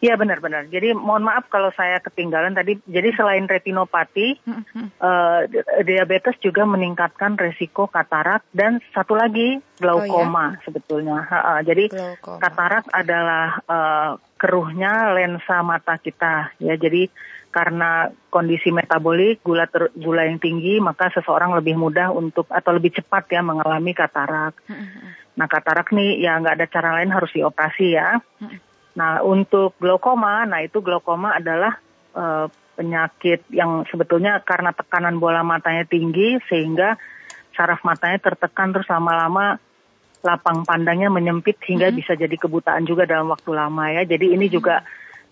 Iya 0.00 0.16
benar-benar. 0.16 0.72
Jadi 0.72 0.96
mohon 0.96 1.28
maaf 1.28 1.52
kalau 1.52 1.68
saya 1.76 2.00
ketinggalan 2.00 2.56
tadi. 2.56 2.80
Jadi 2.88 3.12
selain 3.12 3.44
retinopati, 3.44 4.40
mm-hmm. 4.40 4.86
uh, 4.96 5.44
diabetes 5.84 6.40
juga 6.40 6.64
meningkatkan 6.64 7.36
resiko 7.36 7.84
katarak 7.84 8.40
dan 8.56 8.80
satu 8.96 9.12
lagi 9.12 9.60
glaukoma 9.76 10.56
oh, 10.56 10.56
ya? 10.56 10.60
sebetulnya. 10.64 11.20
Ha 11.20 11.38
-ha. 11.44 11.54
Jadi 11.60 11.92
glaukoma. 11.92 12.40
katarak 12.40 12.84
adalah 12.96 13.60
uh, 13.68 14.10
keruhnya 14.40 15.12
lensa 15.12 15.60
mata 15.60 16.00
kita. 16.00 16.56
Ya 16.64 16.80
jadi 16.80 17.12
karena 17.52 18.08
kondisi 18.32 18.72
metabolik 18.72 19.44
gula 19.44 19.68
ter, 19.68 19.92
gula 20.00 20.24
yang 20.24 20.40
tinggi 20.40 20.80
maka 20.80 21.12
seseorang 21.12 21.52
lebih 21.60 21.76
mudah 21.76 22.08
untuk 22.08 22.48
atau 22.48 22.72
lebih 22.72 22.96
cepat 22.96 23.28
ya 23.36 23.44
mengalami 23.44 23.92
katarak. 23.92 24.56
Mm-hmm. 24.64 25.36
Nah 25.36 25.44
katarak 25.44 25.92
nih 25.92 26.24
ya 26.24 26.40
nggak 26.40 26.56
ada 26.56 26.66
cara 26.72 26.88
lain 26.96 27.12
harus 27.12 27.28
dioperasi 27.36 28.00
ya. 28.00 28.16
Mm-hmm 28.40 28.69
Nah, 28.98 29.22
untuk 29.22 29.78
glaukoma, 29.78 30.42
nah 30.50 30.60
itu 30.64 30.82
glaukoma 30.82 31.38
adalah 31.38 31.78
uh, 32.14 32.50
penyakit 32.74 33.46
yang 33.52 33.84
sebetulnya 33.86 34.40
karena 34.42 34.72
tekanan 34.72 35.20
bola 35.20 35.44
matanya 35.44 35.84
tinggi 35.84 36.40
sehingga 36.48 36.96
saraf 37.52 37.84
matanya 37.84 38.18
tertekan 38.24 38.72
terus 38.72 38.88
lama-lama 38.88 39.60
lapang 40.24 40.64
pandangnya 40.64 41.12
menyempit 41.12 41.60
hingga 41.64 41.88
mm 41.88 41.92
-hmm. 41.92 42.00
bisa 42.00 42.12
jadi 42.16 42.36
kebutaan 42.36 42.84
juga 42.84 43.04
dalam 43.04 43.28
waktu 43.28 43.50
lama 43.52 43.84
ya. 43.92 44.04
Jadi 44.04 44.32
ini 44.36 44.48
juga 44.48 44.84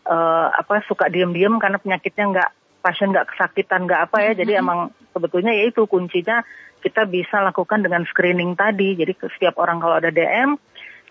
uh, 0.05 0.49
apa 0.53 0.85
suka 0.85 1.09
diem-diem 1.09 1.57
karena 1.61 1.81
penyakitnya 1.81 2.25
nggak 2.37 2.51
pasien 2.85 3.13
nggak 3.13 3.29
kesakitan 3.33 3.85
nggak 3.85 4.09
apa 4.09 4.17
ya. 4.21 4.25
Mm 4.25 4.29
-hmm. 4.33 4.41
Jadi 4.45 4.53
emang 4.57 4.79
sebetulnya 5.13 5.53
ya 5.57 5.65
itu 5.69 5.85
kuncinya 5.89 6.45
kita 6.79 7.05
bisa 7.11 7.43
lakukan 7.43 7.85
dengan 7.85 8.05
screening 8.09 8.57
tadi. 8.57 8.97
Jadi 8.97 9.13
setiap 9.37 9.57
orang 9.61 9.81
kalau 9.81 10.01
ada 10.01 10.13
DM 10.13 10.57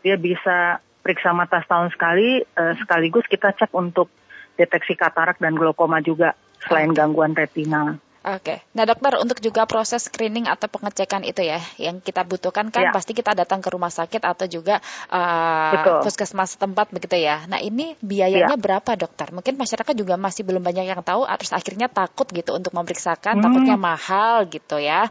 dia 0.01 0.15
bisa 0.15 0.81
periksa 1.07 1.31
mata 1.31 1.63
setahun 1.63 1.95
sekali, 1.95 2.43
uh, 2.43 2.75
sekaligus 2.75 3.23
kita 3.31 3.55
cek 3.55 3.71
untuk 3.71 4.11
deteksi 4.59 4.99
katarak 4.99 5.39
dan 5.39 5.55
glaukoma 5.55 6.03
juga 6.03 6.35
selain 6.67 6.91
gangguan 6.91 7.31
retina. 7.31 7.95
Oke, 8.25 8.65
nah 8.73 8.83
dokter 8.83 9.13
untuk 9.21 9.39
juga 9.39 9.63
proses 9.69 10.09
screening 10.09 10.49
atau 10.49 10.67
pengecekan 10.67 11.23
itu 11.23 11.45
ya 11.45 11.61
yang 11.77 12.01
kita 12.01 12.25
butuhkan 12.25 12.73
kan 12.73 12.89
ya. 12.89 12.91
pasti 12.91 13.13
kita 13.13 13.37
datang 13.37 13.61
ke 13.61 13.69
rumah 13.71 13.93
sakit 13.93 14.19
atau 14.25 14.49
juga 14.49 14.81
uh, 15.13 16.01
puskesmas 16.03 16.57
tempat 16.57 16.89
begitu 16.91 17.15
ya. 17.15 17.45
Nah 17.45 17.61
ini 17.61 17.95
biayanya 18.03 18.57
ya. 18.57 18.59
berapa 18.59 18.97
dokter? 18.99 19.31
Mungkin 19.31 19.55
masyarakat 19.55 19.93
juga 19.95 20.19
masih 20.19 20.43
belum 20.43 20.59
banyak 20.59 20.89
yang 20.89 21.05
tahu, 21.05 21.23
terus 21.23 21.53
akhirnya 21.53 21.87
takut 21.87 22.27
gitu 22.33 22.57
untuk 22.57 22.73
memeriksakan, 22.75 23.39
hmm. 23.39 23.43
takutnya 23.45 23.77
mahal 23.79 24.43
gitu 24.49 24.81
ya. 24.81 25.07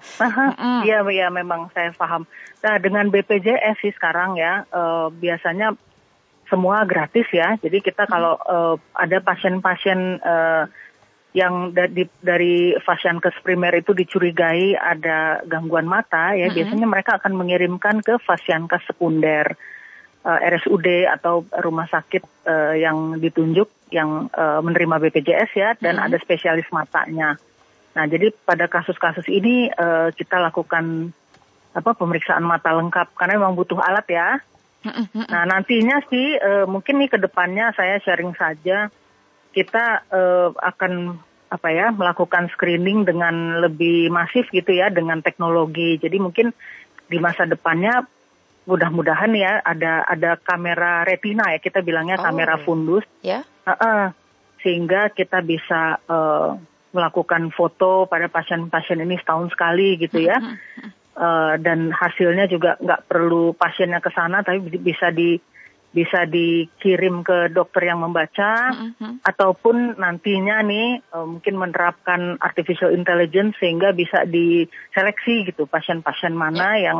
Iya, 0.86 1.02
hmm. 1.02 1.08
iya 1.14 1.28
memang 1.32 1.72
saya 1.72 1.94
paham. 1.96 2.26
Nah 2.60 2.74
dengan 2.82 3.08
BPJS 3.08 3.80
sih 3.80 3.92
sekarang 3.94 4.36
ya 4.36 4.66
uh, 4.74 5.08
biasanya 5.08 5.78
semua 6.50 6.86
gratis 6.86 7.26
ya. 7.34 7.58
Jadi 7.58 7.82
kita 7.82 8.06
kalau 8.06 8.38
uh, 8.38 8.74
ada 8.94 9.18
pasien-pasien 9.22 10.22
uh, 10.22 10.64
yang 11.36 11.76
dari, 11.76 12.08
dari 12.24 12.72
fasiankes 12.80 13.44
primer 13.44 13.76
itu 13.76 13.92
dicurigai 13.92 14.72
ada 14.72 15.44
gangguan 15.44 15.84
mata 15.84 16.32
ya 16.32 16.48
mm 16.48 16.48
-hmm. 16.48 16.56
biasanya 16.56 16.86
mereka 16.88 17.10
akan 17.20 17.36
mengirimkan 17.36 18.00
ke 18.00 18.16
fasiankes 18.24 18.88
sekunder 18.88 19.52
uh, 20.26 20.38
RSUD 20.42 21.06
atau 21.06 21.46
rumah 21.62 21.86
sakit 21.86 22.24
uh, 22.48 22.74
yang 22.74 23.20
ditunjuk 23.20 23.70
yang 23.94 24.26
uh, 24.34 24.58
menerima 24.64 24.98
BPJS 24.98 25.50
ya 25.54 25.70
dan 25.78 26.02
hmm. 26.02 26.10
ada 26.10 26.16
spesialis 26.18 26.66
matanya. 26.74 27.38
Nah, 27.94 28.04
jadi 28.10 28.34
pada 28.44 28.66
kasus-kasus 28.66 29.30
ini 29.30 29.70
uh, 29.70 30.10
kita 30.10 30.42
lakukan 30.42 31.14
apa 31.70 31.90
pemeriksaan 31.94 32.42
mata 32.42 32.74
lengkap 32.74 33.14
karena 33.14 33.38
memang 33.38 33.54
butuh 33.54 33.78
alat 33.78 34.06
ya. 34.10 34.28
Hmm, 34.82 35.06
nah, 35.30 35.46
nantinya 35.46 36.02
sih 36.10 36.34
uh, 36.34 36.66
mungkin 36.66 36.98
nih 36.98 37.14
ke 37.14 37.18
depannya 37.22 37.70
saya 37.78 38.02
sharing 38.02 38.34
saja 38.34 38.90
kita 39.54 40.04
uh, 40.12 40.52
akan 40.52 41.16
apa 41.46 41.68
ya 41.70 41.94
melakukan 41.94 42.50
screening 42.50 43.06
dengan 43.06 43.62
lebih 43.62 44.10
masif 44.10 44.50
gitu 44.50 44.74
ya 44.74 44.90
dengan 44.90 45.22
teknologi. 45.22 45.98
Jadi 45.98 46.18
mungkin 46.18 46.50
di 47.06 47.18
masa 47.22 47.46
depannya 47.46 48.02
mudah-mudahan 48.66 49.30
ya 49.38 49.62
ada 49.62 50.02
ada 50.02 50.34
kamera 50.42 51.06
retina 51.06 51.54
ya 51.54 51.62
kita 51.62 51.86
bilangnya 51.86 52.18
oh. 52.18 52.24
kamera 52.26 52.58
fundus. 52.66 53.06
Ya. 53.22 53.46
Uh 53.62 53.70
-uh, 53.70 54.02
sehingga 54.62 55.14
kita 55.14 55.42
bisa 55.46 56.02
uh, 56.10 56.58
melakukan 56.90 57.54
foto 57.54 58.10
pada 58.10 58.26
pasien-pasien 58.26 58.98
ini 59.04 59.14
setahun 59.20 59.54
sekali 59.54 60.00
gitu 60.00 60.26
ya. 60.26 60.40
Uh, 61.16 61.56
dan 61.62 61.94
hasilnya 61.96 62.44
juga 62.44 62.76
nggak 62.76 63.08
perlu 63.08 63.56
pasiennya 63.56 64.04
ke 64.04 64.12
sana 64.12 64.44
tapi 64.44 64.60
bisa 64.76 65.08
di 65.08 65.40
bisa 65.96 66.28
dikirim 66.28 67.24
ke 67.24 67.48
dokter 67.48 67.88
yang 67.88 68.04
membaca 68.04 68.68
mm-hmm. 68.76 69.24
ataupun 69.24 69.96
nantinya 69.96 70.60
nih 70.60 71.00
uh, 71.16 71.24
mungkin 71.24 71.56
menerapkan 71.56 72.36
artificial 72.44 72.92
intelligence 72.92 73.56
sehingga 73.56 73.96
bisa 73.96 74.28
diseleksi 74.28 75.48
gitu 75.48 75.64
pasien-pasien 75.64 76.36
mana 76.36 76.76
yeah. 76.76 76.84
yang 76.92 76.98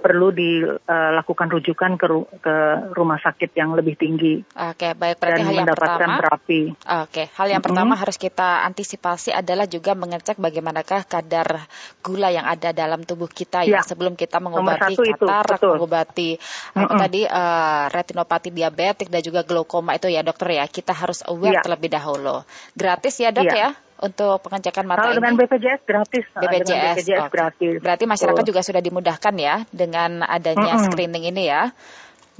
perlu 0.00 0.32
dilakukan 0.32 1.48
rujukan 1.52 2.00
ke, 2.00 2.06
ru 2.08 2.24
ke 2.40 2.56
rumah 2.96 3.20
sakit 3.20 3.52
yang 3.54 3.76
lebih 3.76 3.94
tinggi. 4.00 4.40
Oke, 4.56 4.96
baik. 4.96 5.20
Berarti 5.20 5.40
dan 5.40 5.46
hal 5.46 5.52
yang 5.52 5.66
mendapatkan 5.68 5.98
pertama, 6.00 6.20
terapi. 6.24 6.60
Oke, 7.04 7.22
hal 7.36 7.46
yang 7.46 7.60
mm 7.60 7.62
-hmm. 7.62 7.66
pertama 7.68 7.94
harus 8.00 8.16
kita 8.16 8.48
antisipasi 8.64 9.30
adalah 9.30 9.68
juga 9.68 9.92
mengecek 9.92 10.40
bagaimanakah 10.40 11.04
kadar 11.04 11.68
gula 12.00 12.32
yang 12.32 12.48
ada 12.48 12.72
dalam 12.72 13.04
tubuh 13.04 13.28
kita 13.28 13.68
ya, 13.68 13.78
ya 13.78 13.80
sebelum 13.84 14.16
kita 14.16 14.40
mengobati 14.40 14.96
katarak, 14.96 15.60
mengobati 15.60 16.40
mm 16.40 16.80
-hmm. 16.80 16.98
tadi 16.98 17.20
uh, 17.28 17.84
retinopati 17.92 18.48
diabetik 18.50 19.12
dan 19.12 19.20
juga 19.20 19.44
glaukoma 19.44 19.94
itu 19.94 20.08
ya 20.08 20.24
dokter 20.24 20.56
ya. 20.56 20.64
Kita 20.66 20.96
harus 20.96 21.20
aware 21.28 21.60
ya. 21.60 21.62
terlebih 21.62 21.92
dahulu. 21.92 22.42
Gratis 22.72 23.20
ya 23.20 23.30
dok 23.30 23.46
ya? 23.46 23.54
ya? 23.54 23.89
Untuk 24.00 24.40
pengecekan 24.44 24.84
mata 24.88 25.04
Kalau 25.04 25.12
ini? 25.12 25.18
dengan 25.20 25.34
BPJS 25.36 25.80
gratis. 25.84 26.24
BPJS, 26.32 26.40
dengan 26.40 26.94
BPJS 26.96 27.20
okay. 27.20 27.32
gratis. 27.32 27.76
Berarti 27.84 28.04
masyarakat 28.08 28.42
oh. 28.44 28.48
juga 28.48 28.60
sudah 28.64 28.82
dimudahkan 28.82 29.34
ya 29.36 29.54
dengan 29.70 30.24
adanya 30.24 30.74
mm 30.74 30.80
-hmm. 30.80 30.86
screening 30.88 31.24
ini 31.28 31.42
ya. 31.52 31.72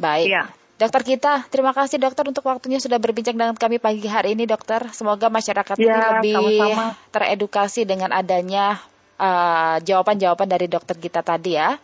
Baik. 0.01 0.29
Yeah. 0.33 0.49
Dokter 0.81 1.05
kita, 1.05 1.45
terima 1.53 1.77
kasih 1.77 2.01
dokter 2.01 2.25
untuk 2.25 2.41
waktunya 2.49 2.81
sudah 2.81 2.97
berbincang 2.97 3.37
dengan 3.37 3.53
kami 3.53 3.77
pagi 3.77 4.09
hari 4.09 4.33
ini 4.33 4.49
dokter. 4.49 4.81
Semoga 4.97 5.29
masyarakat 5.29 5.77
ya, 5.77 5.85
ini 5.85 5.93
lebih 5.93 6.37
sama-sama. 6.41 6.87
teredukasi 7.13 7.85
dengan 7.85 8.17
adanya 8.17 8.81
uh, 9.21 9.77
jawaban-jawaban 9.85 10.49
uh, 10.49 10.53
dari 10.57 10.73
dokter 10.73 10.97
kita 10.97 11.21
tadi 11.21 11.61
ya. 11.61 11.77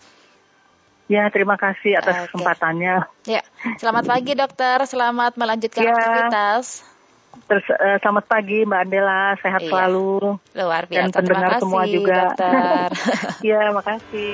Ya, 1.12 1.28
terima 1.28 1.60
kasih 1.60 2.00
atas 2.00 2.24
okay. 2.24 2.24
kesempatannya. 2.32 3.04
Ya, 3.28 3.44
selamat 3.76 4.08
pagi 4.08 4.32
dokter, 4.32 4.80
selamat 4.88 5.36
melanjutkan 5.36 5.84
ya. 5.84 5.92
aktivitas. 5.92 6.95
Terus 7.44 7.66
uh, 7.70 7.96
selamat 8.00 8.24
pagi 8.24 8.64
Mbak 8.64 8.80
Andela, 8.88 9.36
sehat 9.38 9.60
iya. 9.62 9.70
selalu. 9.70 10.40
Luar 10.56 10.82
biasa. 10.88 11.04
Dan 11.04 11.10
pendengar 11.12 11.50
kasih, 11.52 11.62
semua 11.62 11.82
juga. 11.84 12.20
Iya, 13.46 13.60
makasih. 13.70 14.32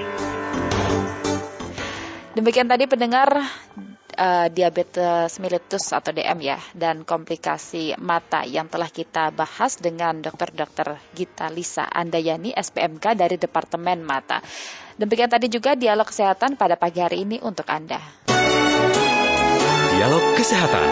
Demikian 2.33 2.65
tadi 2.71 2.89
pendengar 2.89 3.29
uh, 4.17 4.47
diabetes 4.49 5.37
mellitus 5.37 5.93
atau 5.93 6.13
DM 6.17 6.41
ya 6.41 6.59
dan 6.73 7.05
komplikasi 7.05 7.97
mata 8.01 8.45
yang 8.49 8.73
telah 8.73 8.89
kita 8.89 9.29
bahas 9.33 9.77
dengan 9.77 10.21
dokter-dokter 10.25 10.97
Gita 11.13 11.53
Lisa 11.53 11.85
Andayani 11.85 12.57
SPMK 12.57 13.17
dari 13.17 13.37
Departemen 13.37 14.01
Mata. 14.01 14.41
Demikian 14.97 15.29
tadi 15.29 15.49
juga 15.49 15.77
dialog 15.77 16.09
kesehatan 16.09 16.57
pada 16.57 16.77
pagi 16.77 17.01
hari 17.01 17.25
ini 17.25 17.41
untuk 17.41 17.69
Anda. 17.69 18.01
Dialog 19.93 20.25
Kesehatan. 20.37 20.89